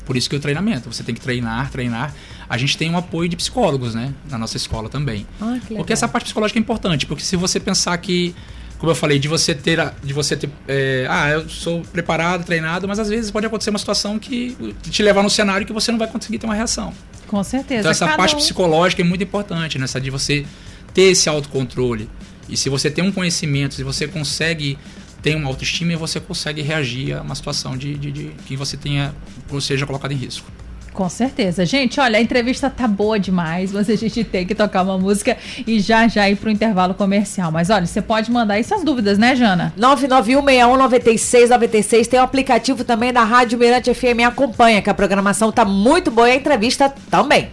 Por 0.06 0.15
isso 0.15 0.30
que 0.30 0.36
o 0.38 0.39
treinamento, 0.39 0.89
você 0.92 1.04
tem 1.04 1.13
que 1.13 1.19
treinar, 1.19 1.69
treinar. 1.69 2.13
A 2.50 2.57
gente 2.57 2.77
tem 2.77 2.89
um 2.89 2.95
apoio 2.98 3.27
de 3.27 3.36
psicólogos, 3.36 3.94
né? 3.94 4.13
Na 4.30 4.38
nossa 4.38 4.56
escola 4.56 4.88
também. 4.88 5.27
Ah. 5.42 5.57
Porque 5.75 5.92
essa 5.92 6.07
parte 6.07 6.24
psicológica 6.25 6.57
é 6.57 6.62
importante, 6.62 7.06
porque 7.06 7.24
se 7.25 7.36
você 7.36 7.59
pensar 7.59 7.98
que, 7.98 8.33
como 8.77 8.91
eu 8.91 8.95
falei, 8.95 9.18
de 9.18 9.27
você 9.27 9.56
ter, 9.56 9.79
de 10.03 10.13
você 10.13 10.35
ter, 10.38 10.50
é, 10.68 11.07
ah, 11.09 11.29
eu 11.31 11.50
sou 11.50 11.81
preparado, 11.81 12.45
treinado, 12.45 12.88
mas 12.88 13.00
às 13.00 13.09
vezes 13.09 13.31
pode 13.31 13.45
acontecer 13.45 13.69
uma 13.71 13.79
situação 13.79 14.19
que 14.19 14.56
te 14.89 15.01
levar 15.01 15.24
num 15.24 15.29
cenário 15.29 15.65
que 15.65 15.74
você 15.74 15.91
não 15.91 15.97
vai 15.97 16.07
conseguir 16.07 16.38
ter 16.38 16.45
uma 16.45 16.53
reação. 16.56 16.94
Com 17.27 17.44
certeza. 17.44 17.79
Então 17.81 17.91
essa 17.91 18.06
Cada 18.06 18.18
parte 18.18 18.35
um- 18.35 18.38
psicológica 18.38 19.01
é 19.01 19.06
muito 19.06 19.24
importante, 19.24 19.78
né? 19.80 19.85
Essa 19.85 19.99
de 19.99 20.09
você 20.09 20.45
ter 20.94 21.04
esse 21.11 21.28
autocontrole. 21.28 22.09
E 22.47 22.56
se 22.56 22.69
você 22.69 22.90
tem 22.90 23.04
um 23.04 23.11
conhecimento, 23.11 23.73
se 23.73 23.83
você 23.83 24.07
consegue 24.07 24.78
ter 25.21 25.35
uma 25.35 25.47
autoestima, 25.49 25.97
você 25.97 26.19
consegue 26.19 26.61
reagir 26.61 27.18
a 27.18 27.21
uma 27.21 27.35
situação 27.35 27.75
de, 27.75 27.95
de, 27.97 28.11
de 28.11 28.31
que 28.45 28.56
você 28.56 28.78
tenha, 28.78 29.13
ou 29.49 29.59
seja 29.59 29.85
colocado 29.85 30.11
em 30.11 30.16
risco. 30.16 30.49
Com 30.97 31.07
certeza. 31.09 31.63
Gente, 31.63 31.99
olha, 31.99 32.18
a 32.18 32.21
entrevista 32.21 32.71
tá 32.71 32.87
boa 32.87 33.19
demais, 33.19 33.71
mas 33.71 33.87
a 33.87 33.95
gente 33.95 34.23
tem 34.23 34.47
que 34.47 34.56
tocar 34.56 34.81
uma 34.81 34.97
música 34.97 35.37
e 35.68 35.80
já 35.80 36.07
já 36.07 36.27
ir 36.27 36.37
pro 36.37 36.49
intervalo 36.49 36.95
comercial. 36.95 37.51
Mas 37.51 37.69
olha, 37.69 37.85
você 37.85 38.01
pode 38.01 38.31
mandar 38.31 38.56
aí 38.56 38.63
suas 38.63 38.83
dúvidas, 38.83 39.19
né, 39.19 39.35
Jana? 39.35 39.71
991-619696. 39.80 42.07
Tem 42.07 42.19
o 42.19 42.23
aplicativo 42.23 42.83
também 42.83 43.13
da 43.13 43.23
Rádio 43.23 43.59
Mirante 43.59 43.94
FM. 43.94 44.25
Acompanha, 44.25 44.81
que 44.81 44.89
a 44.89 44.94
programação 44.95 45.51
tá 45.51 45.63
muito 45.63 46.09
boa 46.09 46.30
e 46.30 46.31
a 46.31 46.35
entrevista 46.35 46.92
também. 47.11 47.49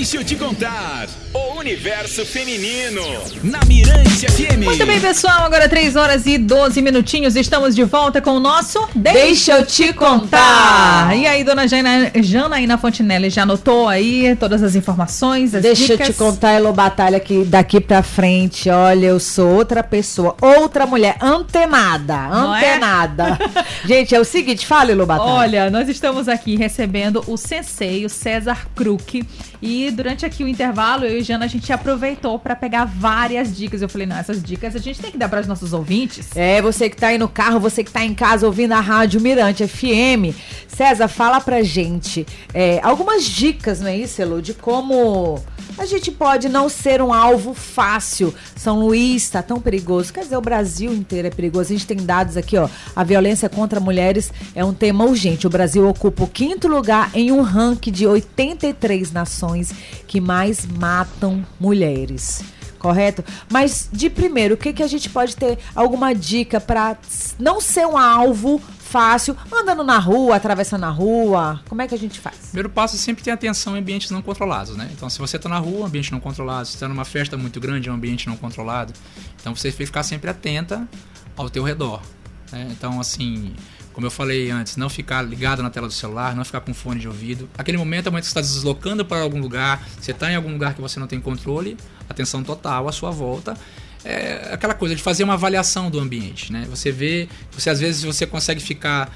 Deixa 0.00 0.16
eu 0.16 0.24
te 0.24 0.34
contar. 0.34 1.08
O 1.34 1.58
universo 1.58 2.24
feminino. 2.24 3.02
Na 3.44 3.60
Mirante 3.66 4.26
FM. 4.26 4.64
Muito 4.64 4.86
bem, 4.86 4.98
pessoal. 4.98 5.44
Agora 5.44 5.68
3 5.68 5.94
horas 5.94 6.24
e 6.24 6.38
12 6.38 6.80
minutinhos. 6.80 7.36
Estamos 7.36 7.76
de 7.76 7.84
volta 7.84 8.18
com 8.22 8.30
o 8.30 8.40
nosso 8.40 8.88
Deixa 8.94 9.52
eu 9.52 9.66
te 9.66 9.92
contar. 9.92 11.14
E 11.14 11.26
aí, 11.26 11.44
dona 11.44 11.68
Jana, 11.68 12.10
Janaína 12.16 12.78
Fontinelli 12.78 13.28
já 13.28 13.42
anotou 13.42 13.86
aí 13.86 14.34
todas 14.36 14.62
as 14.62 14.74
informações, 14.74 15.54
as 15.54 15.62
Deixa 15.62 15.92
dicas? 15.92 16.08
eu 16.08 16.14
te 16.14 16.18
contar, 16.18 16.52
Elo 16.52 16.72
Batalha, 16.72 17.20
que 17.20 17.44
daqui 17.44 17.78
pra 17.78 18.02
frente, 18.02 18.70
olha, 18.70 19.08
eu 19.08 19.20
sou 19.20 19.50
outra 19.50 19.82
pessoa, 19.82 20.34
outra 20.40 20.86
mulher, 20.86 21.18
antenada, 21.20 22.14
é? 22.14 22.34
antenada. 22.34 23.38
Gente, 23.84 24.14
é 24.14 24.18
o 24.18 24.24
seguinte, 24.24 24.66
fala, 24.66 24.92
Elo 24.92 25.04
Batalha. 25.04 25.30
Olha, 25.30 25.70
nós 25.70 25.90
estamos 25.90 26.26
aqui 26.26 26.56
recebendo 26.56 27.22
o 27.26 27.36
sensei, 27.36 28.06
o 28.06 28.08
César 28.08 28.66
Kruk. 28.74 29.22
E 29.62 29.89
durante 29.90 30.24
aqui 30.26 30.44
o 30.44 30.48
intervalo, 30.48 31.04
eu 31.04 31.18
e 31.18 31.22
Jana, 31.22 31.44
a 31.44 31.48
gente 31.48 31.72
aproveitou 31.72 32.38
para 32.38 32.54
pegar 32.56 32.84
várias 32.84 33.56
dicas. 33.56 33.82
Eu 33.82 33.88
falei, 33.88 34.06
não, 34.06 34.16
essas 34.16 34.42
dicas 34.42 34.74
a 34.74 34.78
gente 34.78 35.00
tem 35.00 35.10
que 35.10 35.18
dar 35.18 35.28
para 35.28 35.40
os 35.40 35.46
nossos 35.46 35.72
ouvintes. 35.72 36.28
É, 36.34 36.60
você 36.60 36.88
que 36.88 36.96
tá 36.96 37.08
aí 37.08 37.18
no 37.18 37.28
carro, 37.28 37.60
você 37.60 37.84
que 37.84 37.90
tá 37.90 38.04
em 38.04 38.14
casa 38.14 38.46
ouvindo 38.46 38.72
a 38.72 38.80
Rádio 38.80 39.20
Mirante 39.20 39.66
FM. 39.66 40.34
César, 40.68 41.08
fala 41.08 41.40
pra 41.40 41.62
gente 41.62 42.26
é, 42.54 42.80
algumas 42.82 43.24
dicas, 43.24 43.80
não 43.80 43.88
é 43.88 43.96
isso, 43.96 44.20
Elo, 44.20 44.40
de 44.40 44.54
como 44.54 45.42
a 45.80 45.86
gente 45.86 46.10
pode 46.10 46.46
não 46.48 46.68
ser 46.68 47.00
um 47.00 47.10
alvo 47.10 47.54
fácil. 47.54 48.34
São 48.54 48.80
Luís 48.80 49.22
está 49.22 49.42
tão 49.42 49.58
perigoso. 49.58 50.12
Quer 50.12 50.24
dizer, 50.24 50.36
o 50.36 50.40
Brasil 50.40 50.92
inteiro 50.92 51.28
é 51.28 51.30
perigoso. 51.30 51.72
A 51.72 51.76
gente 51.76 51.86
tem 51.86 51.96
dados 51.96 52.36
aqui, 52.36 52.58
ó. 52.58 52.68
A 52.94 53.02
violência 53.02 53.48
contra 53.48 53.80
mulheres 53.80 54.30
é 54.54 54.62
um 54.62 54.74
tema 54.74 55.04
urgente. 55.04 55.46
O 55.46 55.50
Brasil 55.50 55.88
ocupa 55.88 56.24
o 56.24 56.26
quinto 56.26 56.68
lugar 56.68 57.10
em 57.14 57.32
um 57.32 57.40
ranking 57.40 57.92
de 57.92 58.06
83 58.06 59.10
nações 59.10 59.72
que 60.06 60.20
mais 60.20 60.66
matam 60.66 61.44
mulheres 61.58 62.42
correto? 62.80 63.22
Mas 63.52 63.88
de 63.92 64.08
primeiro, 64.08 64.54
o 64.54 64.56
que, 64.56 64.72
que 64.72 64.82
a 64.82 64.86
gente 64.88 65.08
pode 65.10 65.36
ter 65.36 65.58
alguma 65.74 66.14
dica 66.14 66.58
para 66.58 66.96
não 67.38 67.60
ser 67.60 67.86
um 67.86 67.96
alvo 67.96 68.60
fácil, 68.90 69.36
andando 69.52 69.84
na 69.84 69.98
rua, 69.98 70.34
atravessando 70.34 70.84
a 70.84 70.88
rua? 70.88 71.60
Como 71.68 71.80
é 71.80 71.86
que 71.86 71.94
a 71.94 71.98
gente 71.98 72.18
faz? 72.18 72.36
Primeiro 72.48 72.68
passo 72.68 72.96
é 72.96 72.98
sempre 72.98 73.22
ter 73.22 73.30
atenção 73.30 73.76
em 73.76 73.78
ambientes 73.78 74.10
não 74.10 74.20
controlados, 74.20 74.76
né? 74.76 74.90
Então, 74.92 75.08
se 75.08 75.18
você 75.20 75.36
está 75.36 75.48
na 75.48 75.58
rua, 75.58 75.86
ambiente 75.86 76.10
não 76.10 76.18
controlado, 76.18 76.66
se 76.66 76.74
está 76.74 76.88
numa 76.88 77.04
festa 77.04 77.36
muito 77.36 77.60
grande, 77.60 77.88
é 77.88 77.92
um 77.92 77.94
ambiente 77.94 78.26
não 78.26 78.36
controlado. 78.36 78.92
Então, 79.40 79.54
você 79.54 79.68
tem 79.70 79.78
que 79.78 79.86
ficar 79.86 80.02
sempre 80.02 80.28
atenta 80.28 80.88
ao 81.36 81.48
teu 81.48 81.62
redor. 81.62 82.02
Né? 82.50 82.66
Então, 82.72 82.98
assim, 82.98 83.54
como 84.00 84.06
eu 84.06 84.10
falei 84.10 84.50
antes, 84.50 84.78
não 84.78 84.88
ficar 84.88 85.20
ligado 85.20 85.62
na 85.62 85.68
tela 85.68 85.86
do 85.86 85.92
celular, 85.92 86.34
não 86.34 86.42
ficar 86.42 86.62
com 86.62 86.72
fone 86.72 86.98
de 86.98 87.06
ouvido. 87.06 87.50
Aquele 87.58 87.76
momento 87.76 88.06
é 88.06 88.08
o 88.08 88.12
momento 88.12 88.24
que 88.24 88.30
você 88.30 88.40
está 88.40 88.54
deslocando 88.54 89.04
para 89.04 89.20
algum 89.20 89.38
lugar, 89.38 89.86
você 90.00 90.12
está 90.12 90.32
em 90.32 90.36
algum 90.36 90.50
lugar 90.50 90.72
que 90.72 90.80
você 90.80 90.98
não 90.98 91.06
tem 91.06 91.20
controle, 91.20 91.76
atenção 92.08 92.42
total 92.42 92.88
à 92.88 92.92
sua 92.92 93.10
volta. 93.10 93.54
É 94.02 94.54
aquela 94.54 94.72
coisa 94.72 94.96
de 94.96 95.02
fazer 95.02 95.22
uma 95.22 95.34
avaliação 95.34 95.90
do 95.90 96.00
ambiente, 96.00 96.50
né? 96.50 96.66
Você 96.70 96.90
vê, 96.90 97.28
você 97.52 97.68
às 97.68 97.78
vezes 97.78 98.02
você 98.02 98.26
consegue 98.26 98.58
ficar 98.58 99.14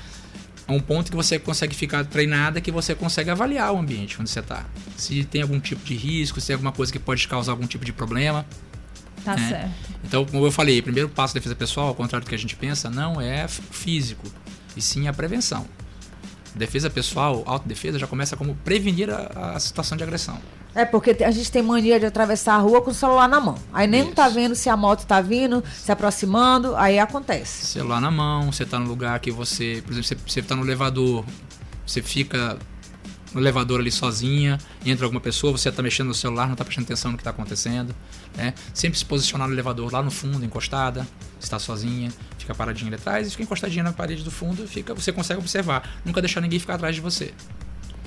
a 0.68 0.72
um 0.74 0.80
ponto 0.80 1.10
que 1.10 1.16
você 1.16 1.38
consegue 1.38 1.74
ficar 1.74 2.04
treinada 2.04 2.60
que 2.60 2.70
você 2.70 2.94
consegue 2.94 3.30
avaliar 3.30 3.72
o 3.72 3.78
ambiente 3.78 4.20
onde 4.20 4.28
você 4.28 4.40
está. 4.40 4.66
Se 4.98 5.24
tem 5.24 5.40
algum 5.40 5.58
tipo 5.58 5.82
de 5.82 5.94
risco, 5.94 6.42
se 6.42 6.48
tem 6.48 6.54
alguma 6.54 6.72
coisa 6.72 6.92
que 6.92 6.98
pode 6.98 7.26
causar 7.26 7.52
algum 7.52 7.66
tipo 7.66 7.86
de 7.86 7.92
problema. 7.94 8.44
Tá 9.24 9.34
né? 9.34 9.48
certo. 9.48 9.94
Então, 10.04 10.26
como 10.26 10.44
eu 10.44 10.52
falei, 10.52 10.78
o 10.80 10.82
primeiro 10.82 11.08
passo 11.08 11.32
da 11.32 11.38
defesa 11.38 11.54
pessoal, 11.54 11.88
ao 11.88 11.94
contrário 11.94 12.26
do 12.26 12.28
que 12.28 12.34
a 12.34 12.38
gente 12.38 12.54
pensa, 12.54 12.90
não 12.90 13.18
é 13.18 13.48
físico, 13.48 14.30
e 14.76 14.82
sim 14.82 15.08
a 15.08 15.12
prevenção. 15.12 15.66
Defesa 16.54 16.88
pessoal, 16.88 17.42
autodefesa, 17.46 17.98
já 17.98 18.06
começa 18.06 18.36
como 18.36 18.54
prevenir 18.56 19.10
a, 19.10 19.54
a 19.54 19.60
situação 19.60 19.96
de 19.96 20.04
agressão. 20.04 20.38
É, 20.74 20.84
porque 20.84 21.16
a 21.22 21.30
gente 21.30 21.50
tem 21.50 21.62
mania 21.62 22.00
de 22.00 22.06
atravessar 22.06 22.54
a 22.54 22.58
rua 22.58 22.82
com 22.82 22.90
o 22.90 22.94
celular 22.94 23.28
na 23.28 23.40
mão. 23.40 23.56
Aí 23.72 23.86
nem 23.86 24.02
Isso. 24.02 24.12
tá 24.12 24.28
vendo 24.28 24.54
se 24.54 24.68
a 24.68 24.76
moto 24.76 25.06
tá 25.06 25.20
vindo, 25.20 25.62
se 25.72 25.90
aproximando, 25.92 26.74
aí 26.76 26.98
acontece. 26.98 27.66
Celular 27.66 28.00
na 28.00 28.10
mão, 28.10 28.52
você 28.52 28.64
tá 28.64 28.78
no 28.78 28.86
lugar 28.86 29.18
que 29.20 29.30
você, 29.30 29.82
por 29.84 29.92
exemplo, 29.92 30.08
você, 30.08 30.16
você 30.26 30.42
tá 30.42 30.56
no 30.56 30.64
elevador, 30.64 31.24
você 31.86 32.02
fica 32.02 32.58
no 33.34 33.40
elevador 33.40 33.80
ali 33.80 33.90
sozinha, 33.90 34.58
entra 34.86 35.04
alguma 35.04 35.20
pessoa, 35.20 35.52
você 35.52 35.70
tá 35.70 35.82
mexendo 35.82 36.08
no 36.08 36.14
celular, 36.14 36.48
não 36.48 36.54
tá 36.54 36.64
prestando 36.64 36.86
atenção 36.86 37.12
no 37.12 37.18
que 37.18 37.24
tá 37.24 37.30
acontecendo, 37.30 37.94
né? 38.36 38.54
Sempre 38.72 38.98
se 38.98 39.04
posicionar 39.04 39.48
no 39.48 39.54
elevador 39.54 39.92
lá 39.92 40.02
no 40.02 40.10
fundo, 40.10 40.44
encostada, 40.44 41.06
está 41.40 41.58
sozinha, 41.58 42.12
fica 42.38 42.54
paradinha 42.54 42.88
ali 42.88 42.96
atrás 42.96 43.26
e 43.26 43.30
fica 43.30 43.42
encostadinha 43.42 43.82
na 43.82 43.92
parede 43.92 44.22
do 44.22 44.30
fundo, 44.30 44.66
fica, 44.68 44.94
você 44.94 45.12
consegue 45.12 45.40
observar, 45.40 45.98
nunca 46.04 46.20
deixar 46.22 46.40
ninguém 46.40 46.58
ficar 46.58 46.74
atrás 46.74 46.94
de 46.94 47.00
você. 47.00 47.34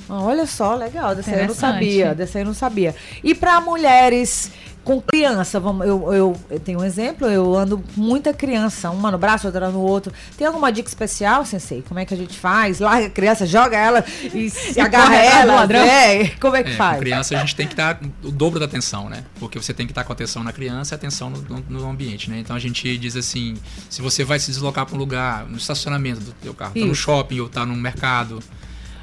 Ah, 0.10 0.22
Olha 0.22 0.48
só, 0.48 0.74
legal, 0.76 1.14
dessa 1.14 1.32
aí 1.32 1.42
eu 1.42 1.48
não 1.48 1.56
sabia, 1.56 2.16
dessa 2.16 2.38
aí 2.38 2.44
eu 2.44 2.48
não 2.48 2.54
sabia. 2.54 2.96
E 3.24 3.36
para 3.36 3.60
mulheres 3.60 4.52
com 4.88 5.02
criança, 5.02 5.60
vamos, 5.60 5.86
eu, 5.86 6.14
eu, 6.14 6.40
eu 6.50 6.60
tenho 6.62 6.80
um 6.80 6.84
exemplo, 6.84 7.28
eu 7.28 7.54
ando 7.58 7.84
muita 7.98 8.34
criança, 8.34 8.90
uma 8.90 9.12
no 9.12 9.18
braço, 9.18 9.46
outra 9.46 9.70
no 9.70 9.82
outro. 9.82 10.14
Tem 10.38 10.48
alguma 10.48 10.72
dica 10.72 10.88
especial, 10.88 11.44
Sensei? 11.44 11.84
Como 11.86 12.00
é 12.00 12.06
que 12.06 12.14
a 12.14 12.18
gente 12.18 12.40
faz? 12.40 12.80
Larga 12.80 13.08
a 13.08 13.10
criança, 13.10 13.46
joga 13.46 13.76
ela 13.78 14.06
e 14.34 14.50
se 14.50 14.80
agarra 14.80 15.16
ela, 15.18 15.56
ladrão. 15.56 15.82
é, 15.82 16.30
como 16.40 16.56
é 16.56 16.64
que 16.64 16.70
É, 16.70 16.76
faz? 16.76 16.96
com 16.96 17.02
criança 17.02 17.36
a 17.36 17.40
gente 17.40 17.54
tem 17.54 17.68
que 17.68 17.76
dar 17.76 18.00
o 18.24 18.32
dobro 18.32 18.60
da 18.62 18.66
atenção, 18.66 19.10
né? 19.10 19.26
Porque 19.42 19.62
você 19.62 19.74
tem 19.74 19.86
que 19.86 19.92
estar 19.92 20.06
com 20.06 20.14
atenção 20.14 20.42
na 20.42 20.54
criança 20.54 20.94
e 20.94 20.96
atenção 20.96 21.30
no, 21.30 21.42
no- 21.42 21.66
no 21.82 21.90
ambiente, 21.90 22.30
né? 22.30 22.40
Então 22.40 22.56
a 22.56 22.60
gente 22.60 22.98
diz 22.98 23.18
assim, 23.18 23.56
se 23.90 24.02
você 24.02 24.24
vai 24.24 24.40
se 24.40 24.50
deslocar 24.52 24.86
para 24.86 24.96
um 24.96 24.98
lugar, 25.00 25.46
no 25.50 25.58
estacionamento 25.58 26.22
do 26.22 26.32
teu 26.32 26.54
carro, 26.54 26.76
tá 26.76 26.80
no 26.80 26.94
Isso. 26.94 27.02
shopping 27.02 27.42
ou 27.42 27.50
tá 27.50 27.66
no 27.66 27.76
mercado, 27.76 28.40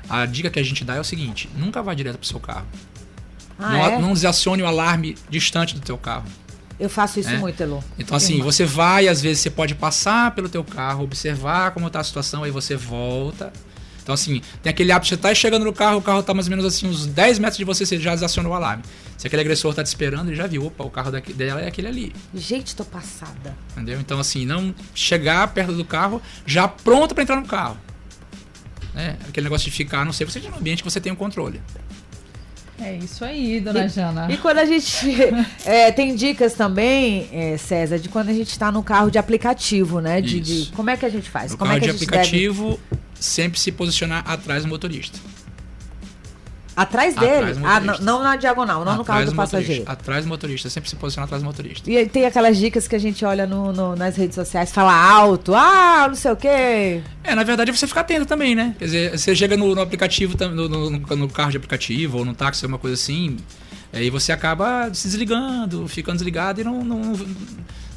a 0.08 0.24
dica 0.24 0.48
que 0.48 0.58
a 0.58 0.62
gente 0.62 0.82
dá 0.82 0.94
é 0.94 1.00
o 1.00 1.04
seguinte, 1.04 1.50
nunca 1.58 1.82
vá 1.82 1.92
direto 1.92 2.16
pro 2.16 2.26
seu 2.26 2.40
carro. 2.40 2.66
Ah, 3.58 3.72
não, 3.72 3.84
é? 3.86 3.98
não 3.98 4.12
desacione 4.12 4.62
o 4.62 4.66
alarme 4.66 5.16
distante 5.30 5.74
do 5.74 5.80
teu 5.80 5.96
carro. 5.96 6.24
Eu 6.78 6.90
faço 6.90 7.20
isso 7.20 7.30
É. 7.30 7.38
muito, 7.38 7.60
Elu. 7.62 7.82
Então 7.98 8.16
assim, 8.16 8.40
você 8.40 8.64
vai, 8.64 9.06
às 9.06 9.20
vezes 9.22 9.40
você 9.42 9.50
pode 9.50 9.74
passar 9.74 10.32
pelo 10.32 10.48
teu 10.48 10.64
carro, 10.64 11.04
observar 11.04 11.70
como 11.70 11.88
tá 11.88 12.00
a 12.00 12.04
situação, 12.04 12.42
aí 12.42 12.50
você 12.50 12.74
volta. 12.76 13.52
Então 14.02 14.12
assim, 14.12 14.42
tem 14.62 14.70
aquele 14.70 14.92
hábito, 14.92 15.08
você 15.08 15.16
tá 15.16 15.32
chegando 15.34 15.64
no 15.64 15.72
carro, 15.72 15.98
o 15.98 16.02
carro 16.02 16.22
tá 16.22 16.34
mais 16.34 16.46
ou 16.46 16.50
menos 16.50 16.64
assim, 16.64 16.86
uns 16.88 17.06
10 17.06 17.38
metros 17.38 17.56
de 17.56 17.64
você, 17.64 17.86
você 17.86 17.98
já 17.98 18.12
desacionou 18.14 18.52
o 18.52 18.54
alarme. 18.54 18.82
Se 19.16 19.26
aquele 19.26 19.40
agressor 19.42 19.72
tá 19.72 19.82
te 19.82 19.86
esperando, 19.86 20.28
ele 20.28 20.36
já 20.36 20.46
viu, 20.46 20.66
opa, 20.66 20.84
o 20.84 20.90
carro 20.90 21.10
daqui, 21.12 21.32
dela 21.32 21.60
é 21.60 21.68
aquele 21.68 21.86
ali. 21.88 22.12
Gente, 22.34 22.74
tô 22.74 22.84
passada. 22.84 23.56
Entendeu? 23.72 23.98
Então 24.00 24.18
assim, 24.18 24.44
não 24.44 24.74
chegar 24.94 25.46
perto 25.54 25.72
do 25.72 25.84
carro 25.84 26.20
já 26.44 26.66
pronto 26.68 27.14
para 27.14 27.22
entrar 27.22 27.36
no 27.40 27.46
carro. 27.46 27.78
Né? 28.92 29.16
Aquele 29.28 29.44
negócio 29.44 29.64
de 29.64 29.70
ficar, 29.70 30.04
não 30.04 30.12
sei, 30.12 30.26
você 30.26 30.40
no 30.40 30.56
ambiente 30.56 30.82
que 30.82 30.90
você 30.90 31.00
tem 31.00 31.12
o 31.12 31.16
controle. 31.16 31.62
É 32.80 32.96
isso 32.96 33.24
aí, 33.24 33.60
dona 33.60 33.88
Jana. 33.88 34.26
E 34.30 34.36
quando 34.36 34.58
a 34.58 34.64
gente. 34.64 35.06
é, 35.64 35.92
tem 35.92 36.14
dicas 36.14 36.54
também, 36.54 37.28
é, 37.32 37.56
César, 37.56 37.98
de 37.98 38.08
quando 38.08 38.30
a 38.30 38.32
gente 38.32 38.58
tá 38.58 38.72
no 38.72 38.82
carro 38.82 39.10
de 39.10 39.18
aplicativo, 39.18 40.00
né? 40.00 40.20
De, 40.20 40.40
de- 40.40 40.72
como 40.74 40.90
é 40.90 40.96
que 40.96 41.06
a 41.06 41.08
gente 41.08 41.30
faz? 41.30 41.52
No 41.52 41.58
como 41.58 41.68
carro 41.70 41.78
é 41.78 41.80
que 41.80 41.86
de 41.86 41.90
a 41.90 41.92
gente 41.92 42.06
deve- 42.06 42.16
aplicativo, 42.20 42.80
sempre 43.18 43.60
se 43.60 43.70
posicionar 43.70 44.24
atrás 44.28 44.64
do 44.64 44.68
motorista. 44.68 45.18
Atrás 46.76 47.14
dele? 47.14 47.50
Atrás 47.52 47.58
ah, 47.64 47.80
não, 47.80 47.98
não 48.00 48.22
na 48.22 48.36
diagonal, 48.36 48.84
não 48.84 48.96
no 48.96 49.04
carro 49.04 49.20
Atrás 49.20 49.30
do 49.30 49.36
motorista. 49.36 49.56
passageiro. 49.58 49.84
Atrás 49.90 50.24
do 50.24 50.28
motorista, 50.28 50.68
sempre 50.70 50.90
se 50.90 50.96
posicionar 50.96 51.26
atrás 51.26 51.42
do 51.42 51.46
motorista. 51.46 51.90
E 51.90 52.06
tem 52.08 52.26
aquelas 52.26 52.56
dicas 52.56 52.88
que 52.88 52.96
a 52.96 52.98
gente 52.98 53.24
olha 53.24 53.46
no, 53.46 53.72
no- 53.72 53.94
nas 53.96 54.16
redes 54.16 54.34
sociais, 54.34 54.72
fala 54.72 54.92
alto, 54.94 55.54
ah, 55.54 56.06
não 56.08 56.14
sei 56.14 56.32
o 56.32 56.36
quê. 56.36 57.00
É, 57.22 57.34
na 57.34 57.44
verdade 57.44 57.70
é 57.70 57.74
você 57.74 57.86
ficar 57.86 58.00
atento 58.00 58.26
também, 58.26 58.54
né? 58.54 58.74
Quer 58.78 58.84
dizer, 58.86 59.18
você 59.18 59.34
chega 59.36 59.56
no, 59.56 59.74
no 59.74 59.80
aplicativo, 59.80 60.36
no, 60.48 60.68
no- 60.68 60.90
no 60.90 61.28
carro 61.28 61.50
de 61.50 61.56
aplicativo 61.56 62.18
ou 62.18 62.24
no 62.24 62.34
táxi, 62.34 62.64
alguma 62.64 62.78
coisa 62.78 62.94
assim, 62.94 63.36
aí 63.92 64.10
você 64.10 64.32
acaba 64.32 64.92
se 64.92 65.06
desligando, 65.06 65.86
ficando 65.86 66.16
desligado 66.16 66.60
e 66.60 66.64
não, 66.64 66.82
não- 66.84 67.12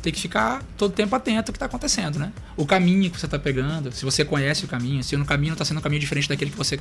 tem 0.01 0.13
que 0.13 0.20
ficar 0.20 0.63
todo 0.77 0.94
tempo 0.94 1.16
atento 1.16 1.50
ao 1.50 1.54
que 1.54 1.58
está 1.58 1.66
acontecendo, 1.66 2.20
né? 2.20 2.32
O 2.56 2.66
caminho 2.66 3.10
que 3.10 3.20
você 3.20 3.25
está 3.25 3.39
pegando, 3.39 3.92
se 3.92 4.06
você 4.06 4.24
conhece 4.24 4.66
o 4.66 4.68
caminho, 4.68 5.04
se 5.04 5.18
no 5.18 5.25
caminho 5.25 5.54
está 5.54 5.66
sendo 5.66 5.77
um 5.77 5.82
caminho 5.82 6.00
diferente 6.00 6.30
daquele 6.30 6.51
que 6.51 6.58
você, 6.58 6.80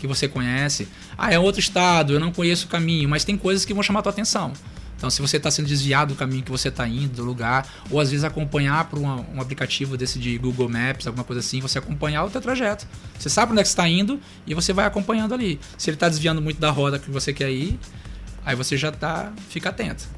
que 0.00 0.06
você 0.06 0.28
conhece. 0.28 0.88
Ah, 1.16 1.32
é 1.32 1.38
outro 1.38 1.60
estado, 1.60 2.12
eu 2.12 2.20
não 2.20 2.32
conheço 2.32 2.66
o 2.66 2.68
caminho, 2.68 3.08
mas 3.08 3.24
tem 3.24 3.36
coisas 3.36 3.64
que 3.64 3.72
vão 3.72 3.82
chamar 3.82 4.00
a 4.00 4.02
tua 4.02 4.12
atenção. 4.12 4.52
Então, 4.96 5.10
se 5.10 5.20
você 5.20 5.36
está 5.36 5.50
sendo 5.50 5.66
desviado 5.66 6.14
do 6.14 6.18
caminho 6.18 6.42
que 6.42 6.50
você 6.50 6.68
está 6.68 6.88
indo, 6.88 7.16
do 7.16 7.24
lugar, 7.24 7.68
ou 7.90 8.00
às 8.00 8.10
vezes 8.10 8.24
acompanhar 8.24 8.88
por 8.88 8.98
um 8.98 9.40
aplicativo 9.40 9.96
desse 9.96 10.18
de 10.18 10.38
Google 10.38 10.70
Maps, 10.70 11.06
alguma 11.06 11.22
coisa 11.22 11.40
assim, 11.40 11.60
você 11.60 11.78
acompanhar 11.78 12.24
o 12.24 12.30
teu 12.30 12.40
trajeto. 12.40 12.86
Você 13.18 13.28
sabe 13.28 13.52
onde 13.52 13.60
é 13.60 13.62
que 13.62 13.68
está 13.68 13.86
indo 13.86 14.18
e 14.46 14.54
você 14.54 14.72
vai 14.72 14.86
acompanhando 14.86 15.34
ali. 15.34 15.60
Se 15.76 15.90
ele 15.90 15.96
está 15.96 16.08
desviando 16.08 16.40
muito 16.40 16.58
da 16.58 16.70
roda 16.70 16.98
que 16.98 17.10
você 17.10 17.32
quer 17.32 17.50
ir, 17.50 17.78
aí 18.44 18.56
você 18.56 18.76
já 18.76 18.90
tá, 18.90 19.32
fica 19.50 19.68
atento. 19.68 20.08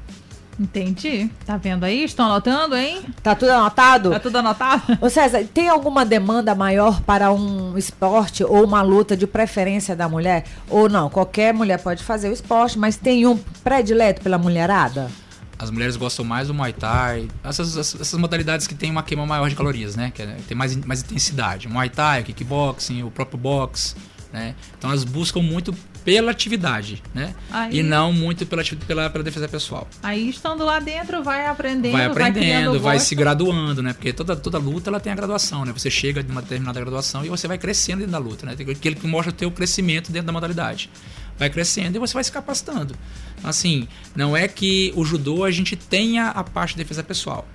Entendi. 0.59 1.29
Tá 1.45 1.55
vendo 1.57 1.83
aí? 1.85 2.03
Estão 2.03 2.25
anotando, 2.25 2.75
hein? 2.75 3.01
Tá 3.23 3.33
tudo 3.33 3.51
anotado? 3.51 4.09
Tá 4.11 4.19
tudo 4.19 4.37
anotado? 4.37 4.97
Ô 4.99 5.09
César, 5.09 5.45
tem 5.53 5.69
alguma 5.69 6.05
demanda 6.05 6.53
maior 6.53 7.01
para 7.01 7.31
um 7.31 7.77
esporte 7.77 8.43
ou 8.43 8.65
uma 8.65 8.81
luta 8.81 9.15
de 9.15 9.25
preferência 9.25 9.95
da 9.95 10.09
mulher? 10.09 10.43
Ou 10.69 10.89
não? 10.89 11.09
Qualquer 11.09 11.53
mulher 11.53 11.81
pode 11.81 12.03
fazer 12.03 12.29
o 12.29 12.33
esporte, 12.33 12.77
mas 12.77 12.97
tem 12.97 13.25
um 13.25 13.37
predileto 13.63 14.21
pela 14.21 14.37
mulherada? 14.37 15.09
As 15.57 15.69
mulheres 15.71 15.95
gostam 15.97 16.23
mais 16.23 16.47
do 16.47 16.53
Muay 16.53 16.71
Thai, 16.73 17.27
essas, 17.43 17.75
essas 17.77 17.99
essas 18.01 18.19
modalidades 18.19 18.65
que 18.65 18.73
tem 18.75 18.89
uma 18.91 19.03
queima 19.03 19.25
maior 19.25 19.49
de 19.49 19.55
calorias, 19.55 19.95
né? 19.95 20.11
Que 20.13 20.21
é- 20.21 20.37
tem 20.47 20.57
mais, 20.57 20.75
mais 20.85 21.01
intensidade. 21.01 21.67
O 21.67 21.69
Muay 21.69 21.89
Thai, 21.89 22.21
o 22.21 22.23
kickboxing, 22.23 23.03
o 23.03 23.11
próprio 23.11 23.37
boxe, 23.37 23.93
né? 24.31 24.55
Então 24.77 24.89
elas 24.89 25.03
buscam 25.03 25.41
muito 25.41 25.73
pela 26.03 26.31
atividade, 26.31 27.01
né? 27.13 27.33
Aí- 27.51 27.79
E 27.79 27.83
não 27.83 28.11
muito 28.13 28.45
pela, 28.45 28.63
pela, 28.87 29.09
pela 29.09 29.23
defesa 29.23 29.47
pessoal. 29.47 29.87
Aí, 30.01 30.29
estando 30.29 30.63
lá 30.65 30.79
dentro, 30.79 31.23
vai 31.23 31.47
aprendendo, 31.47 31.91
vai 31.91 32.09
vai, 32.09 32.29
aprendendo, 32.29 32.79
vai, 32.79 32.95
gosto. 32.95 33.07
se 33.07 33.15
graduando, 33.15 33.81
né? 33.83 33.93
Porque 33.93 34.11
toda, 34.13 34.35
toda 34.35 34.57
luta 34.57 34.89
ela 34.89 34.99
tem 34.99 35.11
a 35.11 35.15
graduação, 35.15 35.65
né? 35.65 35.71
Você 35.73 35.89
chega 35.89 36.23
de 36.23 36.31
uma 36.31 36.41
determinada 36.41 36.79
graduação 36.79 37.25
e 37.25 37.29
você 37.29 37.47
vai 37.47 37.57
crescendo 37.57 37.99
dentro 37.99 38.11
da 38.13 38.17
luta, 38.17 38.45
né? 38.45 38.53
Aquele 38.53 38.95
que 38.95 39.07
mostra 39.07 39.31
o 39.31 39.35
teu 39.35 39.51
crescimento 39.51 40.11
dentro 40.11 40.27
da 40.27 40.33
modalidade. 40.33 40.89
Vai 41.37 41.49
crescendo 41.49 41.95
e 41.95 41.99
você 41.99 42.13
vai 42.13 42.23
se 42.23 42.31
capacitando. 42.31 42.95
Assim, 43.43 43.87
não 44.15 44.35
é 44.35 44.47
que 44.47 44.91
o 44.95 45.05
judô 45.05 45.43
a 45.45 45.51
gente 45.51 45.75
tenha 45.75 46.27
a 46.27 46.43
parte 46.43 46.71
de 46.71 46.77
defesa 46.77 47.01
pessoal. 47.03 47.47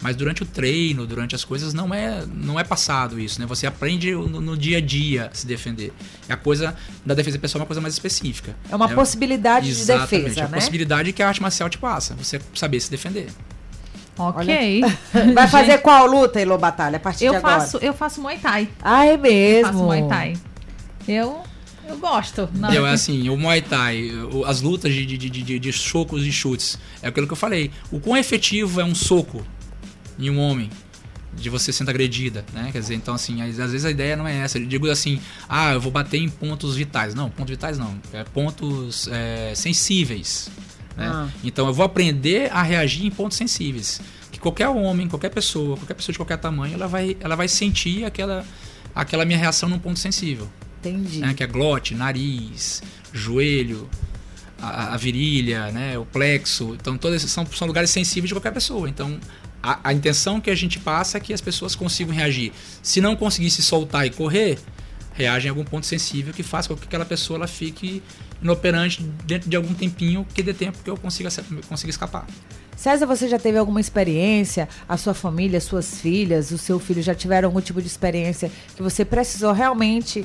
Mas 0.00 0.14
durante 0.14 0.42
o 0.42 0.46
treino, 0.46 1.06
durante 1.06 1.34
as 1.34 1.44
coisas, 1.44 1.74
não 1.74 1.92
é, 1.92 2.24
não 2.32 2.58
é 2.58 2.64
passado 2.64 3.18
isso, 3.18 3.40
né? 3.40 3.46
Você 3.46 3.66
aprende 3.66 4.12
no, 4.12 4.40
no 4.40 4.56
dia 4.56 4.78
a 4.78 4.80
dia 4.80 5.30
a 5.32 5.34
se 5.34 5.46
defender. 5.46 5.92
E 6.28 6.32
a 6.32 6.36
coisa 6.36 6.76
da 7.04 7.14
defesa 7.14 7.38
pessoal 7.38 7.60
é 7.60 7.62
uma 7.62 7.66
coisa 7.66 7.80
mais 7.80 7.94
específica. 7.94 8.54
É 8.70 8.76
uma 8.76 8.86
né? 8.86 8.94
possibilidade 8.94 9.66
de 9.66 9.72
Exatamente, 9.72 10.10
defesa, 10.10 10.44
a 10.44 10.48
né? 10.48 10.58
possibilidade 10.58 11.12
que 11.12 11.22
a 11.22 11.28
arte 11.28 11.42
marcial 11.42 11.68
te 11.68 11.78
passa. 11.78 12.14
Você 12.14 12.40
saber 12.54 12.78
se 12.80 12.90
defender. 12.90 13.28
Ok. 14.16 14.82
Vai 15.34 15.48
fazer 15.48 15.78
qual 15.78 16.06
luta, 16.06 16.40
Elo 16.40 16.58
Batalha, 16.58 16.96
a 16.96 17.00
partir 17.00 17.20
de 17.20 17.24
Eu 17.26 17.36
agora? 17.36 17.60
faço, 17.60 17.78
eu 17.78 17.92
faço 17.92 18.20
Muay 18.20 18.38
Thai. 18.38 18.68
Ah, 18.80 19.04
é 19.04 19.14
Eu 19.14 19.18
mesmo? 19.18 19.72
faço 19.72 19.84
Muay 19.84 20.08
Thai. 20.08 20.36
Eu, 21.08 21.42
eu 21.88 21.98
gosto. 21.98 22.48
Não. 22.54 22.70
É 22.70 22.92
assim, 22.92 23.28
o 23.28 23.36
Muay 23.36 23.62
Thai, 23.62 24.10
as 24.46 24.60
lutas 24.60 24.92
de, 24.92 25.04
de, 25.04 25.16
de, 25.16 25.42
de, 25.42 25.58
de 25.58 25.72
socos 25.72 26.24
e 26.24 26.30
chutes. 26.30 26.78
É 27.02 27.08
aquilo 27.08 27.26
que 27.26 27.32
eu 27.32 27.36
falei. 27.36 27.72
O 27.90 27.98
quão 27.98 28.16
efetivo 28.16 28.80
é 28.80 28.84
um 28.84 28.94
soco 28.94 29.44
em 30.18 30.30
um 30.30 30.38
homem 30.38 30.70
de 31.34 31.48
você 31.50 31.72
sendo 31.72 31.90
agredida, 31.90 32.44
né? 32.52 32.70
Quer 32.72 32.80
dizer, 32.80 32.94
então 32.94 33.14
assim, 33.14 33.42
às, 33.42 33.58
às 33.58 33.72
vezes 33.72 33.84
a 33.84 33.90
ideia 33.90 34.16
não 34.16 34.26
é 34.26 34.38
essa. 34.38 34.58
Eu 34.58 34.66
digo 34.66 34.90
assim, 34.90 35.20
ah, 35.48 35.72
eu 35.72 35.80
vou 35.80 35.92
bater 35.92 36.18
em 36.18 36.28
pontos 36.28 36.74
vitais. 36.76 37.14
Não, 37.14 37.30
pontos 37.30 37.50
vitais 37.50 37.78
não. 37.78 37.98
É 38.12 38.24
pontos 38.24 39.08
é, 39.08 39.52
sensíveis. 39.54 40.50
Né? 40.96 41.06
Ah. 41.06 41.28
Então 41.44 41.66
eu 41.66 41.72
vou 41.72 41.84
aprender 41.84 42.50
a 42.52 42.62
reagir 42.62 43.06
em 43.06 43.10
pontos 43.10 43.36
sensíveis. 43.36 44.00
Que 44.32 44.38
qualquer 44.38 44.68
homem, 44.68 45.08
qualquer 45.08 45.30
pessoa, 45.30 45.76
qualquer 45.76 45.94
pessoa 45.94 46.12
de 46.12 46.18
qualquer 46.18 46.38
tamanho, 46.38 46.74
ela 46.74 46.86
vai, 46.86 47.16
ela 47.20 47.36
vai 47.36 47.48
sentir 47.48 48.04
aquela, 48.04 48.44
aquela 48.94 49.24
minha 49.24 49.38
reação 49.38 49.68
num 49.68 49.78
ponto 49.78 49.98
sensível 49.98 50.48
Entendi. 50.80 51.20
né, 51.20 51.34
que 51.34 51.42
é 51.42 51.46
glote, 51.46 51.94
nariz, 51.94 52.82
joelho, 53.12 53.88
a, 54.60 54.94
a 54.94 54.96
virilha, 54.96 55.70
né, 55.70 55.98
o 55.98 56.04
plexo. 56.04 56.74
Então, 56.74 56.98
todos 56.98 57.16
esses 57.16 57.30
são, 57.30 57.46
são 57.46 57.66
lugares 57.66 57.90
sensíveis 57.90 58.28
de 58.28 58.34
qualquer 58.34 58.52
pessoa. 58.52 58.88
Então, 58.88 59.18
a, 59.62 59.80
a 59.84 59.92
intenção 59.92 60.40
que 60.40 60.50
a 60.50 60.54
gente 60.54 60.78
passa 60.78 61.18
é 61.18 61.20
que 61.20 61.32
as 61.32 61.40
pessoas 61.40 61.74
consigam 61.74 62.14
reagir. 62.14 62.52
Se 62.82 63.00
não 63.00 63.16
conseguir 63.16 63.50
se 63.50 63.62
soltar 63.62 64.06
e 64.06 64.10
correr, 64.10 64.58
reagem 65.12 65.48
a 65.48 65.52
algum 65.52 65.64
ponto 65.64 65.86
sensível 65.86 66.32
que 66.32 66.42
faça 66.42 66.68
com 66.68 66.76
que 66.76 66.84
aquela 66.84 67.04
pessoa 67.04 67.38
ela 67.38 67.48
fique 67.48 68.02
inoperante 68.40 69.02
dentro 69.24 69.50
de 69.50 69.56
algum 69.56 69.74
tempinho 69.74 70.26
que 70.32 70.42
dê 70.42 70.54
tempo 70.54 70.78
que 70.82 70.88
eu 70.88 70.96
consiga, 70.96 71.28
consiga 71.68 71.90
escapar. 71.90 72.26
César, 72.76 73.06
você 73.06 73.26
já 73.26 73.40
teve 73.40 73.58
alguma 73.58 73.80
experiência? 73.80 74.68
A 74.88 74.96
sua 74.96 75.12
família, 75.12 75.60
suas 75.60 76.00
filhas, 76.00 76.52
o 76.52 76.58
seu 76.58 76.78
filho 76.78 77.02
já 77.02 77.12
tiveram 77.12 77.48
algum 77.48 77.60
tipo 77.60 77.82
de 77.82 77.88
experiência 77.88 78.52
que 78.76 78.82
você 78.82 79.04
precisou 79.04 79.52
realmente 79.52 80.24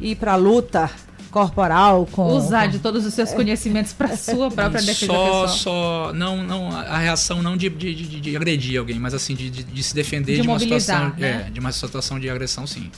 ir 0.00 0.14
pra 0.14 0.36
luta 0.36 0.88
corporal 1.30 2.06
com 2.10 2.26
Usar 2.36 2.64
com- 2.66 2.70
de 2.72 2.78
todos 2.78 3.04
os 3.06 3.14
seus 3.14 3.32
conhecimentos 3.32 3.92
para 3.92 4.16
sua 4.16 4.50
própria 4.52 4.80
defesa 4.82 5.06
só, 5.12 5.42
pessoal. 5.42 5.48
só, 5.48 6.12
não, 6.14 6.42
não, 6.42 6.70
a 6.76 6.98
reação 6.98 7.42
não 7.42 7.56
de, 7.56 7.68
de, 7.68 7.94
de, 7.94 8.20
de 8.20 8.36
agredir 8.36 8.78
alguém, 8.78 8.98
mas 8.98 9.14
assim, 9.14 9.34
de, 9.34 9.48
de, 9.50 9.62
de 9.64 9.82
se 9.82 9.94
defender 9.94 10.36
De 10.36 10.42
de, 10.42 10.48
uma 10.48 10.58
situação, 10.58 11.08
né? 11.18 11.46
é, 11.46 11.50
de 11.50 11.60
uma 11.60 11.72
situação 11.72 12.18
de 12.18 12.28
agressão, 12.30 12.66
sim. 12.66 12.90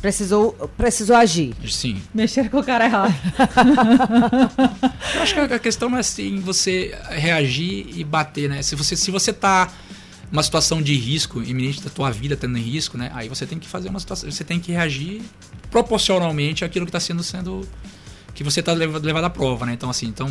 precisou 0.00 0.52
precisou 0.76 1.16
agir? 1.16 1.54
Sim. 1.68 2.00
Mexer 2.14 2.48
com 2.50 2.58
o 2.58 2.64
cara 2.64 2.84
errado. 2.84 3.14
Eu 5.14 5.22
acho 5.22 5.34
que 5.34 5.40
a 5.40 5.58
questão 5.58 5.88
não 5.88 5.96
é 5.96 6.00
assim 6.00 6.38
você 6.40 6.96
reagir 7.10 7.86
e 7.96 8.04
bater, 8.04 8.48
né? 8.48 8.62
Se 8.62 8.74
você, 8.74 8.96
se 8.96 9.10
você 9.10 9.32
tá 9.32 9.70
numa 10.30 10.42
situação 10.42 10.82
de 10.82 10.94
risco 10.94 11.42
iminente 11.42 11.82
da 11.82 11.88
tua 11.90 12.10
vida 12.10 12.36
tendo 12.36 12.58
em 12.58 12.62
risco, 12.62 12.98
né? 12.98 13.10
Aí 13.14 13.28
você 13.28 13.46
tem 13.46 13.58
que 13.58 13.66
fazer 13.66 13.88
uma 13.88 13.98
situação, 14.00 14.30
você 14.30 14.44
tem 14.44 14.60
que 14.60 14.72
reagir 14.72 15.22
proporcionalmente 15.70 16.64
àquilo 16.64 16.84
que 16.86 16.90
está 16.90 17.00
sendo 17.00 17.22
sendo 17.22 17.66
que 18.34 18.44
você 18.44 18.60
está 18.60 18.72
levado 18.72 19.24
à 19.24 19.30
prova, 19.30 19.66
né? 19.66 19.72
Então 19.72 19.90
assim, 19.90 20.06
então 20.06 20.28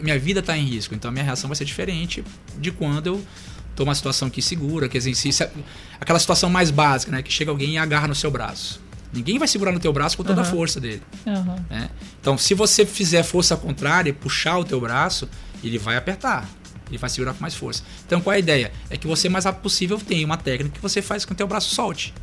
minha 0.00 0.18
vida 0.18 0.40
está 0.40 0.56
em 0.56 0.64
risco, 0.64 0.94
então 0.94 1.08
a 1.08 1.12
minha 1.12 1.24
reação 1.24 1.48
vai 1.48 1.56
ser 1.56 1.64
diferente 1.64 2.22
de 2.58 2.70
quando 2.70 3.06
eu 3.06 3.24
tô 3.74 3.84
numa 3.84 3.94
situação 3.94 4.30
que 4.30 4.40
segura, 4.42 4.88
quer 4.88 4.98
dizer, 4.98 5.14
se, 5.14 5.32
se- 5.32 5.48
aquela 6.00 6.18
situação 6.18 6.48
mais 6.50 6.70
básica, 6.70 7.10
né? 7.10 7.22
Que 7.22 7.32
chega 7.32 7.50
alguém 7.50 7.70
e 7.74 7.78
agarra 7.78 8.06
no 8.06 8.14
seu 8.14 8.30
braço. 8.30 8.80
Ninguém 9.12 9.38
vai 9.38 9.48
segurar 9.48 9.72
no 9.72 9.80
teu 9.80 9.92
braço 9.92 10.16
com 10.16 10.22
toda 10.22 10.40
a 10.42 10.44
Aham. 10.44 10.52
força 10.52 10.78
dele 10.80 11.02
Aham. 11.26 11.56
né? 11.68 11.90
Então, 12.20 12.38
se 12.38 12.54
você 12.54 12.86
fizer 12.86 13.24
força 13.24 13.56
contrária 13.56 14.10
e 14.10 14.12
puxar 14.12 14.56
o 14.58 14.64
teu 14.64 14.80
braço, 14.80 15.28
ele 15.64 15.78
vai 15.78 15.96
apertar. 15.96 16.48
Ele 16.88 16.98
vai 16.98 17.10
segurar 17.10 17.34
com 17.34 17.40
mais 17.40 17.54
força. 17.56 17.82
Então, 18.06 18.20
qual 18.20 18.32
é 18.32 18.36
a 18.36 18.38
ideia? 18.38 18.72
É 18.88 18.96
que 18.96 19.08
você, 19.08 19.28
mais 19.28 19.44
rápido 19.44 19.62
possível, 19.62 19.98
tenha 19.98 20.24
uma 20.24 20.36
técnica 20.36 20.76
que 20.76 20.80
você 20.82 21.02
faz 21.02 21.24
com 21.24 21.28
que 21.28 21.32
o 21.32 21.36
teu 21.36 21.46
braço 21.48 21.74
solte. 21.74 22.14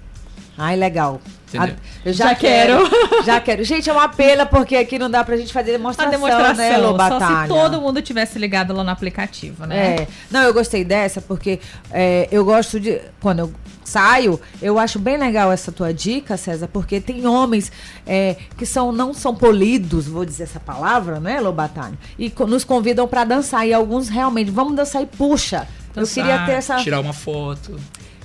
Ai, 0.57 0.75
legal. 0.75 1.21
Entendeu? 1.47 1.75
A- 1.75 2.07
eu 2.07 2.11
já, 2.13 2.29
Já 2.29 2.35
quero. 2.35 2.89
já 3.23 3.39
quero. 3.39 3.63
Gente, 3.63 3.89
é 3.89 3.93
uma 3.93 4.09
pena 4.09 4.45
porque 4.45 4.75
aqui 4.75 4.99
não 4.99 5.09
dá 5.09 5.23
pra 5.23 5.37
gente 5.37 5.53
fazer 5.53 5.71
A 5.71 5.77
demonstração, 5.77 6.11
demonstração, 6.11 6.55
né, 6.55 6.73
só 6.75 6.81
Lobatalha? 6.81 7.41
se 7.43 7.47
todo 7.47 7.79
mundo 7.81 8.01
tivesse 8.01 8.37
ligado 8.37 8.73
lá 8.73 8.83
no 8.83 8.89
aplicativo, 8.89 9.65
né? 9.65 9.95
É. 10.01 10.07
Não, 10.29 10.41
eu 10.41 10.53
gostei 10.53 10.83
dessa 10.83 11.21
porque 11.21 11.59
é, 11.91 12.27
eu 12.31 12.43
gosto 12.43 12.79
de. 12.79 12.99
Quando 13.21 13.39
eu 13.39 13.53
saio, 13.83 14.37
eu 14.61 14.77
acho 14.77 14.99
bem 14.99 15.15
legal 15.15 15.49
essa 15.49 15.71
tua 15.71 15.93
dica, 15.93 16.35
César, 16.35 16.67
porque 16.67 16.99
tem 16.99 17.25
homens 17.25 17.71
é, 18.05 18.35
que 18.57 18.65
são, 18.65 18.91
não 18.91 19.13
são 19.13 19.33
polidos, 19.33 20.05
vou 20.07 20.25
dizer 20.25 20.43
essa 20.43 20.59
palavra, 20.59 21.19
né, 21.21 21.39
Lobatalha? 21.39 21.97
E 22.19 22.29
co- 22.29 22.45
nos 22.45 22.65
convidam 22.65 23.07
pra 23.07 23.23
dançar. 23.23 23.65
E 23.65 23.73
alguns 23.73 24.09
realmente, 24.09 24.51
vamos 24.51 24.75
dançar 24.75 25.01
e 25.01 25.05
puxa. 25.05 25.65
eu 25.95 26.01
Dançar, 26.01 26.25
queria 26.25 26.45
ter 26.45 26.51
essa. 26.53 26.75
Tirar 26.77 26.99
uma 26.99 27.13
foto. 27.13 27.79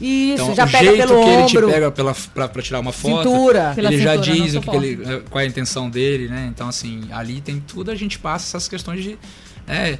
Isso, 0.04 0.42
então, 0.42 0.54
já 0.54 0.64
o 0.66 0.70
pega 0.70 0.84
jeito 0.84 1.06
pelo 1.06 1.22
que 1.24 1.30
ele 1.30 1.46
te 1.46 1.56
ombro. 1.58 1.70
pega 1.70 1.90
pela, 1.90 2.14
pra, 2.34 2.48
pra 2.48 2.62
tirar 2.62 2.80
uma 2.80 2.92
foto, 2.92 3.28
Cintura. 3.28 3.72
Pela 3.74 3.92
ele 3.92 4.02
já 4.02 4.12
cintura, 4.16 4.32
diz 4.34 4.54
o 4.54 4.60
que 4.60 4.66
suporta. 4.66 4.86
ele, 4.86 5.02
eh, 5.14 5.22
qual 5.30 5.40
é 5.40 5.44
a 5.44 5.48
intenção 5.48 5.88
dele, 5.88 6.28
né? 6.28 6.48
Então, 6.52 6.68
assim, 6.68 7.02
ali 7.12 7.40
tem 7.40 7.60
tudo, 7.60 7.90
a 7.90 7.94
gente 7.94 8.18
passa 8.18 8.44
essas 8.56 8.68
questões 8.68 9.02
de. 9.02 9.18
né, 9.66 9.98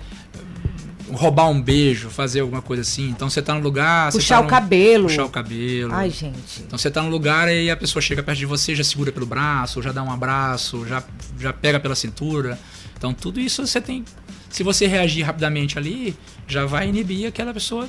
roubar 1.13 1.49
um 1.51 1.61
beijo, 1.61 2.09
fazer 2.09 2.41
alguma 2.41 2.63
coisa 2.63 2.83
assim. 2.83 3.09
Então 3.11 3.29
você 3.29 3.43
tá 3.43 3.55
no 3.55 3.61
lugar. 3.61 4.11
Puxar 4.13 4.37
tá 4.37 4.41
o 4.41 4.45
no- 4.45 4.49
cabelo. 4.49 5.05
Puxar 5.09 5.25
o 5.25 5.29
cabelo. 5.29 5.93
Ai, 5.93 6.11
gente. 6.11 6.63
Então 6.67 6.79
você 6.79 6.91
tá 6.91 7.03
num 7.03 7.11
lugar 7.11 7.53
e 7.53 7.71
a 7.71 7.77
pessoa 7.77 8.01
chega 8.01 8.23
perto 8.23 8.39
de 8.39 8.47
você, 8.47 8.75
já 8.75 8.83
segura 8.85 9.13
pelo 9.13 9.27
braço, 9.27 9.83
já 9.83 9.93
dá 9.93 10.03
um 10.03 10.11
abraço, 10.11 10.87
já, 10.87 11.03
já 11.39 11.53
pega 11.53 11.79
pela 11.79 11.95
cintura. 11.95 12.59
Então 12.97 13.13
tudo 13.13 13.41
isso 13.41 13.67
você 13.67 13.81
tem. 13.81 14.05
Se 14.49 14.63
você 14.63 14.87
reagir 14.87 15.23
rapidamente 15.23 15.77
ali, 15.79 16.15
já 16.47 16.65
vai 16.67 16.89
inibir 16.89 17.27
aquela 17.27 17.53
pessoa 17.53 17.87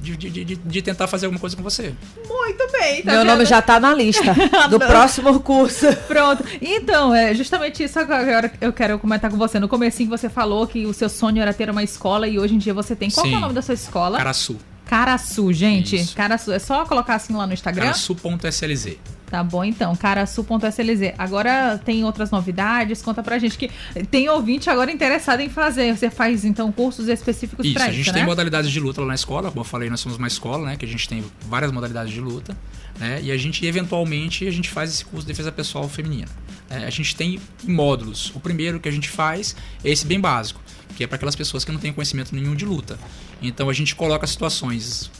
de, 0.00 0.16
de, 0.16 0.44
de, 0.44 0.56
de 0.56 0.82
tentar 0.82 1.06
fazer 1.06 1.26
alguma 1.26 1.40
coisa 1.40 1.56
com 1.56 1.62
você. 1.62 1.94
Muito 2.28 2.72
bem, 2.72 3.02
tá 3.02 3.12
Meu 3.12 3.20
vendo? 3.20 3.28
nome 3.28 3.44
já 3.44 3.60
tá 3.60 3.80
na 3.80 3.94
lista 3.94 4.34
do 4.70 4.78
próximo 4.78 5.40
curso. 5.40 5.86
Pronto. 6.06 6.44
Então, 6.60 7.14
é 7.14 7.34
justamente 7.34 7.82
isso 7.82 7.98
agora 7.98 8.52
eu 8.60 8.72
quero 8.72 8.98
comentar 8.98 9.30
com 9.30 9.36
você. 9.36 9.58
No 9.58 9.68
comecinho 9.68 10.08
você 10.08 10.28
falou 10.28 10.66
que 10.66 10.86
o 10.86 10.94
seu 10.94 11.08
sonho 11.08 11.40
era 11.42 11.52
ter 11.52 11.68
uma 11.70 11.82
escola 11.82 12.28
e 12.28 12.38
hoje 12.38 12.54
em 12.54 12.58
dia 12.58 12.72
você 12.74 12.94
tem. 12.94 13.10
Qual 13.10 13.24
que 13.24 13.30
é 13.30 13.32
o 13.32 13.36
Sim. 13.36 13.42
nome 13.42 13.54
da 13.54 13.62
sua 13.62 13.74
escola? 13.74 14.18
Caraçu. 14.18 14.56
Caraçu, 14.86 15.52
gente. 15.52 15.96
Isso. 15.96 16.16
Caraçu. 16.16 16.52
É 16.52 16.58
só 16.58 16.84
colocar 16.86 17.16
assim 17.16 17.34
lá 17.34 17.46
no 17.46 17.52
Instagram? 17.52 17.82
Caraçu.slz. 17.82 18.96
Tá 19.30 19.42
bom, 19.44 19.64
então. 19.64 19.94
Caraçu.slz. 19.94 21.12
Agora 21.18 21.78
tem 21.84 22.04
outras 22.04 22.30
novidades. 22.30 23.02
Conta 23.02 23.22
pra 23.22 23.38
gente 23.38 23.58
que 23.58 23.70
tem 24.10 24.28
ouvinte 24.28 24.70
agora 24.70 24.90
interessado 24.90 25.40
em 25.40 25.48
fazer. 25.48 25.96
Você 25.96 26.10
faz, 26.10 26.44
então, 26.44 26.72
cursos 26.72 27.08
específicos 27.08 27.64
Isso, 27.66 27.74
pra 27.74 27.84
a 27.84 27.88
isso, 27.88 27.96
gente 27.96 28.06
né? 28.08 28.12
tem 28.14 28.24
modalidades 28.24 28.70
de 28.70 28.80
luta 28.80 29.00
lá 29.00 29.08
na 29.08 29.14
escola, 29.14 29.48
como 29.50 29.60
eu 29.60 29.64
falei, 29.64 29.90
nós 29.90 30.00
somos 30.00 30.18
uma 30.18 30.28
escola, 30.28 30.66
né? 30.66 30.76
Que 30.76 30.84
a 30.84 30.88
gente 30.88 31.08
tem 31.08 31.24
várias 31.46 31.70
modalidades 31.70 32.12
de 32.12 32.20
luta, 32.20 32.56
né? 32.98 33.20
E 33.22 33.30
a 33.30 33.36
gente, 33.36 33.64
eventualmente, 33.66 34.46
a 34.46 34.50
gente 34.50 34.68
faz 34.70 34.90
esse 34.90 35.04
curso 35.04 35.26
de 35.26 35.32
defesa 35.32 35.52
pessoal 35.52 35.88
feminina. 35.88 36.28
né? 36.70 36.86
a 36.86 36.90
gente 36.90 37.14
tem 37.14 37.38
em 37.66 37.72
módulos. 37.72 38.32
O 38.34 38.40
primeiro 38.40 38.80
que 38.80 38.88
a 38.88 38.92
gente 38.92 39.08
faz 39.08 39.54
é 39.84 39.90
esse 39.90 40.06
bem 40.06 40.20
básico, 40.20 40.60
que 40.96 41.04
é 41.04 41.06
para 41.06 41.16
aquelas 41.16 41.36
pessoas 41.36 41.64
que 41.64 41.72
não 41.72 41.78
têm 41.78 41.92
conhecimento 41.92 42.34
nenhum 42.34 42.54
de 42.54 42.64
luta. 42.64 42.98
Então 43.42 43.68
a 43.68 43.72
gente 43.72 43.94
coloca 43.94 44.26
situações 44.26 45.10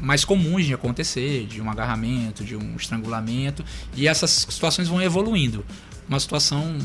mais 0.00 0.24
comuns 0.24 0.64
de 0.64 0.74
acontecer, 0.74 1.46
de 1.46 1.60
um 1.60 1.70
agarramento, 1.70 2.44
de 2.44 2.56
um 2.56 2.76
estrangulamento, 2.76 3.64
e 3.96 4.06
essas 4.08 4.30
situações 4.48 4.88
vão 4.88 5.00
evoluindo. 5.00 5.64
Uma 6.08 6.20
situação 6.20 6.76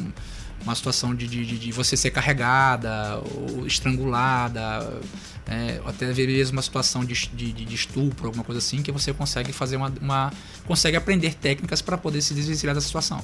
uma 0.62 0.76
situação 0.76 1.16
de, 1.16 1.26
de, 1.26 1.46
de- 1.58 1.72
você 1.72 1.96
ser 1.96 2.12
carregada 2.12 3.22
ou 3.34 3.66
estrangulada, 3.66 5.00
é, 5.48 5.80
até 5.86 6.06
mesmo 6.14 6.58
uma 6.58 6.62
situação 6.62 7.06
de, 7.06 7.14
de, 7.34 7.54
de 7.54 7.76
estupro, 7.76 8.28
alguma 8.28 8.44
coisa 8.44 8.60
assim, 8.60 8.82
que 8.82 8.92
você 8.92 9.14
consegue 9.14 9.54
fazer 9.54 9.78
uma, 9.78 9.92
uma 10.02 10.34
consegue 10.68 10.98
aprender 10.98 11.34
técnicas 11.34 11.82
para 11.82 11.98
poder 11.98 12.22
se 12.22 12.34
desvencilhar 12.34 12.76
da 12.76 12.82
situação. 12.82 13.24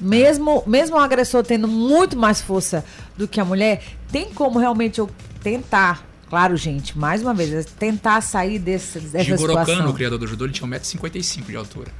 Mesmo, 0.00 0.64
mesmo 0.66 0.96
o 0.96 0.98
agressor 0.98 1.44
tendo 1.44 1.68
muito 1.68 2.16
mais 2.16 2.40
força 2.40 2.84
do 3.16 3.28
que 3.28 3.38
a 3.38 3.44
mulher, 3.44 3.82
tem 4.10 4.32
como 4.32 4.58
realmente 4.58 4.98
eu 4.98 5.08
tentar, 5.42 6.04
claro, 6.28 6.56
gente, 6.56 6.96
mais 6.98 7.22
uma 7.22 7.34
vez, 7.34 7.52
é 7.52 7.62
tentar 7.62 8.20
sair 8.20 8.58
desse, 8.58 8.98
dessa 9.00 9.24
Jigoro 9.24 9.52
Kano, 9.54 9.64
situação. 9.64 9.90
o 9.90 9.94
criador 9.94 10.18
do 10.18 10.26
judô, 10.26 10.44
ele 10.44 10.52
tinha 10.52 10.68
1,55m 10.68 11.46
de 11.46 11.56
altura. 11.56 11.92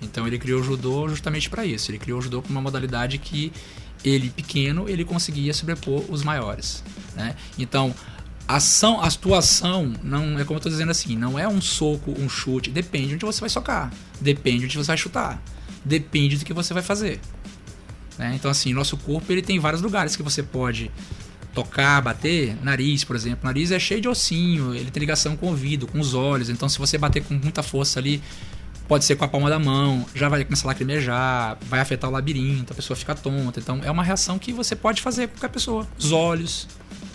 Então 0.00 0.26
ele 0.26 0.38
criou 0.38 0.60
o 0.60 0.62
judô 0.62 1.08
justamente 1.08 1.48
para 1.48 1.64
isso. 1.64 1.90
Ele 1.90 1.98
criou 1.98 2.18
o 2.18 2.22
judô 2.22 2.42
com 2.42 2.50
uma 2.50 2.60
modalidade 2.60 3.18
que 3.18 3.52
ele 4.04 4.28
pequeno, 4.30 4.88
ele 4.88 5.04
conseguia 5.04 5.54
sobrepor 5.54 6.04
os 6.10 6.22
maiores, 6.22 6.84
né? 7.16 7.34
Então, 7.58 7.94
ação, 8.46 9.00
a 9.00 9.06
atuação 9.06 9.94
não 10.02 10.38
é 10.38 10.44
como 10.44 10.58
eu 10.58 10.62
tô 10.62 10.68
dizendo 10.68 10.90
assim, 10.90 11.16
não 11.16 11.38
é 11.38 11.48
um 11.48 11.60
soco, 11.60 12.14
um 12.18 12.28
chute, 12.28 12.70
depende 12.70 13.08
de 13.08 13.14
onde 13.14 13.24
você 13.24 13.40
vai 13.40 13.48
socar, 13.48 13.90
depende 14.20 14.58
de 14.58 14.64
onde 14.66 14.76
você 14.76 14.88
vai 14.88 14.98
chutar, 14.98 15.42
depende 15.82 16.36
do 16.36 16.44
que 16.44 16.52
você 16.52 16.74
vai 16.74 16.82
fazer. 16.82 17.18
né? 18.18 18.32
Então 18.34 18.50
assim, 18.50 18.74
nosso 18.74 18.96
corpo 18.98 19.32
ele 19.32 19.40
tem 19.40 19.58
vários 19.58 19.80
lugares 19.80 20.16
que 20.16 20.22
você 20.22 20.42
pode 20.42 20.90
tocar, 21.54 22.00
bater, 22.02 22.56
nariz, 22.62 23.04
por 23.04 23.16
exemplo. 23.16 23.40
Nariz 23.44 23.70
é 23.70 23.78
cheio 23.78 24.00
de 24.00 24.08
ossinho, 24.08 24.74
ele 24.74 24.90
tem 24.90 25.00
ligação 25.00 25.36
com 25.36 25.46
o 25.46 25.48
ouvido, 25.50 25.86
com 25.86 25.98
os 26.00 26.14
olhos. 26.14 26.50
Então, 26.50 26.68
se 26.68 26.78
você 26.78 26.98
bater 26.98 27.22
com 27.22 27.34
muita 27.34 27.62
força 27.62 28.00
ali, 28.00 28.22
pode 28.88 29.04
ser 29.04 29.16
com 29.16 29.24
a 29.24 29.28
palma 29.28 29.48
da 29.48 29.58
mão, 29.58 30.04
já 30.14 30.28
vai 30.28 30.44
começar 30.44 30.66
a 30.66 30.68
lacrimejar, 30.68 31.58
vai 31.62 31.80
afetar 31.80 32.10
o 32.10 32.12
labirinto, 32.12 32.72
a 32.72 32.76
pessoa 32.76 32.96
fica 32.96 33.14
tonta. 33.14 33.60
Então, 33.60 33.80
é 33.82 33.90
uma 33.90 34.02
reação 34.02 34.38
que 34.38 34.52
você 34.52 34.76
pode 34.76 35.00
fazer 35.00 35.28
com 35.28 35.34
qualquer 35.34 35.48
pessoa. 35.48 35.86
Os 35.98 36.12
olhos, 36.12 36.68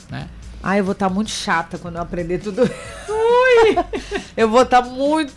né? 0.09 0.29
Ai, 0.61 0.81
eu 0.81 0.83
vou 0.83 0.91
estar 0.91 1.09
muito 1.09 1.31
chata 1.31 1.77
quando 1.77 1.95
eu 1.95 2.01
aprender 2.01 2.39
tudo. 2.39 2.61
Ui! 2.63 3.75
Eu 4.35 4.49
vou 4.49 4.61
estar 4.61 4.81
muito. 4.81 5.33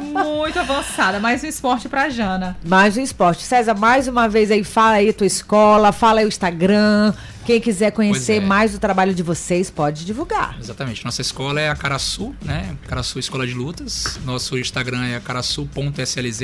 Muito 0.00 0.58
avançada. 0.58 1.18
Mais 1.18 1.42
um 1.42 1.46
esporte 1.46 1.88
pra 1.88 2.08
Jana. 2.08 2.56
Mais 2.64 2.96
um 2.96 3.00
esporte. 3.00 3.42
César, 3.42 3.74
mais 3.74 4.06
uma 4.06 4.28
vez 4.28 4.50
aí, 4.50 4.62
fala 4.62 4.94
aí 4.94 5.08
a 5.08 5.12
tua 5.12 5.26
escola, 5.26 5.92
fala 5.92 6.20
aí 6.20 6.24
o 6.24 6.28
Instagram. 6.28 7.12
Quem 7.44 7.60
quiser 7.60 7.90
conhecer 7.92 8.34
é. 8.34 8.40
mais 8.40 8.72
do 8.72 8.78
trabalho 8.78 9.14
de 9.14 9.22
vocês, 9.22 9.70
pode 9.70 10.04
divulgar. 10.04 10.56
Exatamente. 10.60 11.04
Nossa 11.04 11.20
escola 11.20 11.60
é 11.60 11.68
a 11.68 11.74
Caraçu, 11.74 12.34
né? 12.44 12.76
Caraçu 12.86 13.18
Escola 13.18 13.46
de 13.46 13.54
Lutas. 13.54 14.18
Nosso 14.24 14.58
Instagram 14.58 15.04
é 15.04 15.20
caraçu.slz. 15.20 16.40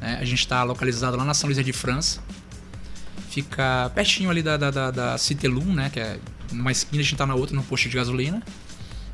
Né? 0.00 0.18
A 0.20 0.24
gente 0.24 0.40
está 0.40 0.62
localizado 0.62 1.16
lá 1.16 1.24
na 1.24 1.34
São 1.34 1.50
Luís 1.50 1.62
de 1.64 1.72
França. 1.72 2.20
Fica 3.28 3.90
pertinho 3.94 4.30
ali 4.30 4.42
da, 4.42 4.56
da, 4.56 4.70
da, 4.70 4.90
da 4.90 5.18
Citelum, 5.18 5.74
né? 5.74 5.90
Que 5.92 6.00
é 6.00 6.16
numa 6.52 6.72
esquina, 6.72 7.00
a 7.00 7.04
gente 7.04 7.16
tá 7.16 7.26
na 7.26 7.34
outra, 7.34 7.54
no 7.54 7.62
posto 7.62 7.88
de 7.88 7.96
gasolina. 7.96 8.42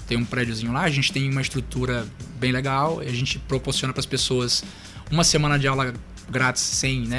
Tem 0.09 0.17
um 0.17 0.25
prédiozinho 0.25 0.73
lá, 0.73 0.83
a 0.83 0.91
gente 0.91 1.13
tem 1.13 1.29
uma 1.31 1.43
estrutura 1.43 2.07
bem 2.39 2.53
legal. 2.53 3.01
A 3.01 3.05
gente 3.07 3.39
proporciona 3.41 3.93
para 3.93 4.01
as 4.01 4.07
pessoas 4.07 4.63
uma 5.11 5.25
semana 5.25 5.59
de 5.59 5.67
aula 5.67 5.93
grátis 6.29 6.63
sem, 6.63 7.01
né? 7.07 7.19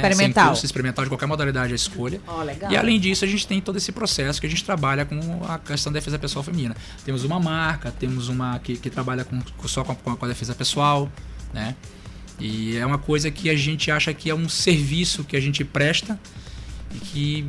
curso, 0.50 0.66
experimental 0.66 1.04
de 1.04 1.10
qualquer 1.10 1.26
modalidade 1.26 1.72
à 1.72 1.76
escolha. 1.76 2.20
Legal. 2.44 2.70
E 2.70 2.76
além 2.76 2.98
disso, 3.00 3.24
a 3.24 3.28
gente 3.28 3.46
tem 3.46 3.60
todo 3.60 3.76
esse 3.76 3.90
processo 3.92 4.40
que 4.40 4.46
a 4.46 4.50
gente 4.50 4.64
trabalha 4.64 5.04
com 5.04 5.18
a 5.46 5.58
questão 5.58 5.92
da 5.92 5.98
defesa 5.98 6.18
pessoal 6.18 6.42
feminina. 6.42 6.74
Temos 7.04 7.24
uma 7.24 7.38
marca, 7.40 7.90
temos 7.90 8.28
uma 8.28 8.58
que, 8.58 8.76
que 8.76 8.90
trabalha 8.90 9.24
com- 9.24 9.40
só 9.66 9.82
com 9.84 9.92
a, 9.92 10.16
com 10.16 10.24
a 10.24 10.28
defesa 10.28 10.54
pessoal, 10.54 11.10
né? 11.52 11.74
E 12.40 12.76
é 12.76 12.84
uma 12.86 12.98
coisa 12.98 13.30
que 13.30 13.50
a 13.50 13.56
gente 13.56 13.90
acha 13.90 14.12
que 14.14 14.30
é 14.30 14.34
um 14.34 14.48
serviço 14.48 15.24
que 15.24 15.36
a 15.36 15.40
gente 15.40 15.64
presta 15.64 16.18
e 16.94 16.98
que 16.98 17.46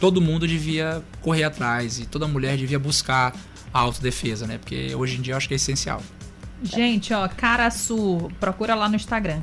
todo 0.00 0.20
mundo 0.20 0.48
devia 0.48 1.02
correr 1.20 1.44
atrás 1.44 2.00
e 2.00 2.06
toda 2.06 2.26
mulher 2.26 2.56
devia 2.56 2.78
buscar 2.78 3.34
a 3.72 3.78
autodefesa, 3.78 4.46
né? 4.46 4.58
Porque 4.58 4.94
hoje 4.94 5.16
em 5.18 5.20
dia 5.20 5.34
eu 5.34 5.36
acho 5.36 5.46
que 5.46 5.54
é 5.54 5.56
essencial. 5.56 6.02
Gente, 6.62 7.12
ó, 7.14 7.26
Caraçu, 7.28 8.30
procura 8.40 8.74
lá 8.74 8.88
no 8.88 8.96
Instagram. 8.96 9.40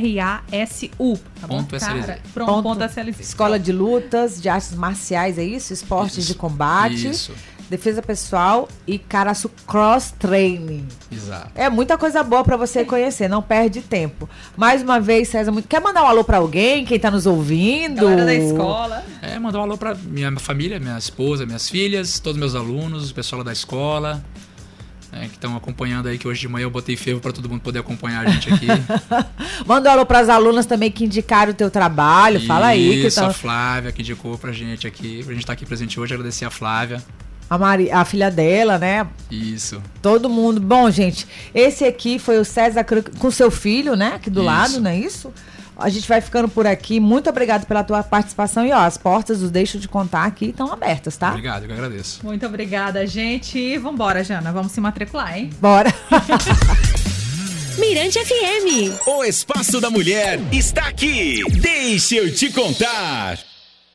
K-A-R-A-S-U. 0.00 1.18
Tá 1.40 1.46
bom? 1.46 1.58
Ponto 1.58 1.76
SLZ. 1.76 2.06
Cara- 2.06 2.20
Pronto, 2.34 2.52
Ponto. 2.52 2.62
ponto 2.62 2.84
SLZ. 2.84 3.20
Escola 3.20 3.58
de 3.58 3.72
lutas, 3.72 4.40
de 4.40 4.48
artes 4.48 4.74
marciais, 4.74 5.38
é 5.38 5.44
isso? 5.44 5.72
Esportes 5.72 6.18
Isso. 6.18 6.28
de 6.28 6.34
combate, 6.34 7.08
Isso, 7.08 7.32
defesa 7.70 8.02
pessoal 8.02 8.68
e 8.86 8.98
Caraçu 8.98 9.48
Cross 9.66 10.12
Training. 10.18 10.86
exato. 11.10 11.52
É 11.54 11.70
muita 11.70 11.96
coisa 11.96 12.22
boa 12.22 12.42
pra 12.42 12.56
você 12.56 12.84
conhecer, 12.84 13.28
não 13.28 13.40
perde 13.40 13.80
tempo. 13.80 14.28
Mais 14.56 14.82
uma 14.82 14.98
vez, 14.98 15.28
César, 15.28 15.52
muito- 15.52 15.68
quer 15.68 15.80
mandar 15.80 16.02
um 16.02 16.06
alô 16.06 16.24
pra 16.24 16.38
alguém, 16.38 16.84
quem 16.84 16.98
tá 16.98 17.10
nos 17.10 17.26
ouvindo? 17.26 18.02
Galera 18.02 18.24
da 18.24 18.34
escola. 18.34 19.04
É, 19.22 19.38
mandar 19.38 19.60
um 19.60 19.62
alô 19.62 19.78
pra 19.78 19.94
minha 19.94 20.34
família, 20.40 20.80
minha 20.80 20.98
esposa, 20.98 21.46
minhas 21.46 21.70
filhas, 21.70 22.18
todos 22.18 22.38
meus 22.38 22.54
alunos, 22.56 23.10
o 23.10 23.14
pessoal 23.14 23.44
da 23.44 23.52
escola, 23.52 24.22
né, 25.12 25.28
que 25.28 25.34
estão 25.34 25.56
acompanhando 25.56 26.08
aí, 26.08 26.18
que 26.18 26.26
hoje 26.26 26.40
de 26.40 26.48
manhã 26.48 26.64
eu 26.64 26.70
botei 26.70 26.96
ferro 26.96 27.20
para 27.20 27.32
todo 27.32 27.48
mundo 27.48 27.60
poder 27.60 27.78
acompanhar 27.78 28.26
a 28.26 28.30
gente 28.30 28.52
aqui. 28.52 28.66
Manda 29.64 29.88
um 29.90 29.92
alô 29.92 30.06
pras 30.06 30.28
alunas 30.28 30.66
também 30.66 30.90
que 30.90 31.04
indicaram 31.04 31.52
o 31.52 31.54
teu 31.54 31.70
trabalho. 31.70 32.44
Fala 32.46 32.66
aí. 32.66 33.00
Que 33.02 33.06
Isso, 33.06 33.20
tão... 33.20 33.28
a 33.28 33.32
Flávia 33.32 33.92
que 33.92 34.02
indicou 34.02 34.36
pra 34.38 34.50
gente 34.52 34.86
aqui, 34.88 35.22
pra 35.22 35.32
gente 35.32 35.42
estar 35.42 35.52
aqui 35.52 35.64
presente 35.64 35.98
hoje, 36.00 36.12
agradecer 36.14 36.44
a 36.44 36.50
Flávia. 36.50 37.00
A, 37.50 37.58
Mari- 37.58 37.90
a 37.90 38.04
filha 38.04 38.30
dela, 38.30 38.78
né? 38.78 39.06
Isso. 39.30 39.82
Todo 40.00 40.30
mundo. 40.30 40.60
Bom, 40.60 40.88
gente, 40.90 41.26
esse 41.52 41.84
aqui 41.84 42.18
foi 42.18 42.38
o 42.38 42.44
César 42.44 42.86
com 43.18 43.30
seu 43.30 43.50
filho, 43.50 43.96
né? 43.96 44.12
Aqui 44.14 44.30
do 44.30 44.40
Isso. 44.40 44.46
lado, 44.46 44.80
não 44.80 44.90
é 44.90 44.96
isso? 44.96 45.32
A 45.76 45.88
gente 45.88 46.06
vai 46.06 46.20
ficando 46.20 46.46
por 46.46 46.66
aqui. 46.66 47.00
Muito 47.00 47.30
obrigado 47.30 47.64
pela 47.66 47.82
tua 47.82 48.02
participação. 48.02 48.66
E 48.66 48.70
ó, 48.72 48.80
as 48.80 48.98
portas, 48.98 49.40
os 49.40 49.50
deixo 49.50 49.78
de 49.78 49.88
contar 49.88 50.24
aqui, 50.24 50.50
estão 50.50 50.70
abertas, 50.70 51.16
tá? 51.16 51.30
Obrigado, 51.30 51.62
eu 51.62 51.68
que 51.68 51.72
agradeço. 51.72 52.20
Muito 52.22 52.44
obrigada, 52.46 53.06
gente. 53.06 53.58
E 53.58 53.78
vambora, 53.78 54.22
Jana. 54.22 54.52
Vamos 54.52 54.72
se 54.72 54.80
matricular, 54.80 55.36
hein? 55.38 55.48
Bora. 55.58 55.92
Mirante 57.78 58.18
FM. 58.22 59.06
O 59.06 59.24
Espaço 59.24 59.80
da 59.80 59.88
Mulher 59.88 60.38
está 60.52 60.86
aqui. 60.88 61.42
Deixa 61.50 62.16
eu 62.16 62.34
te 62.34 62.52
contar. 62.52 63.38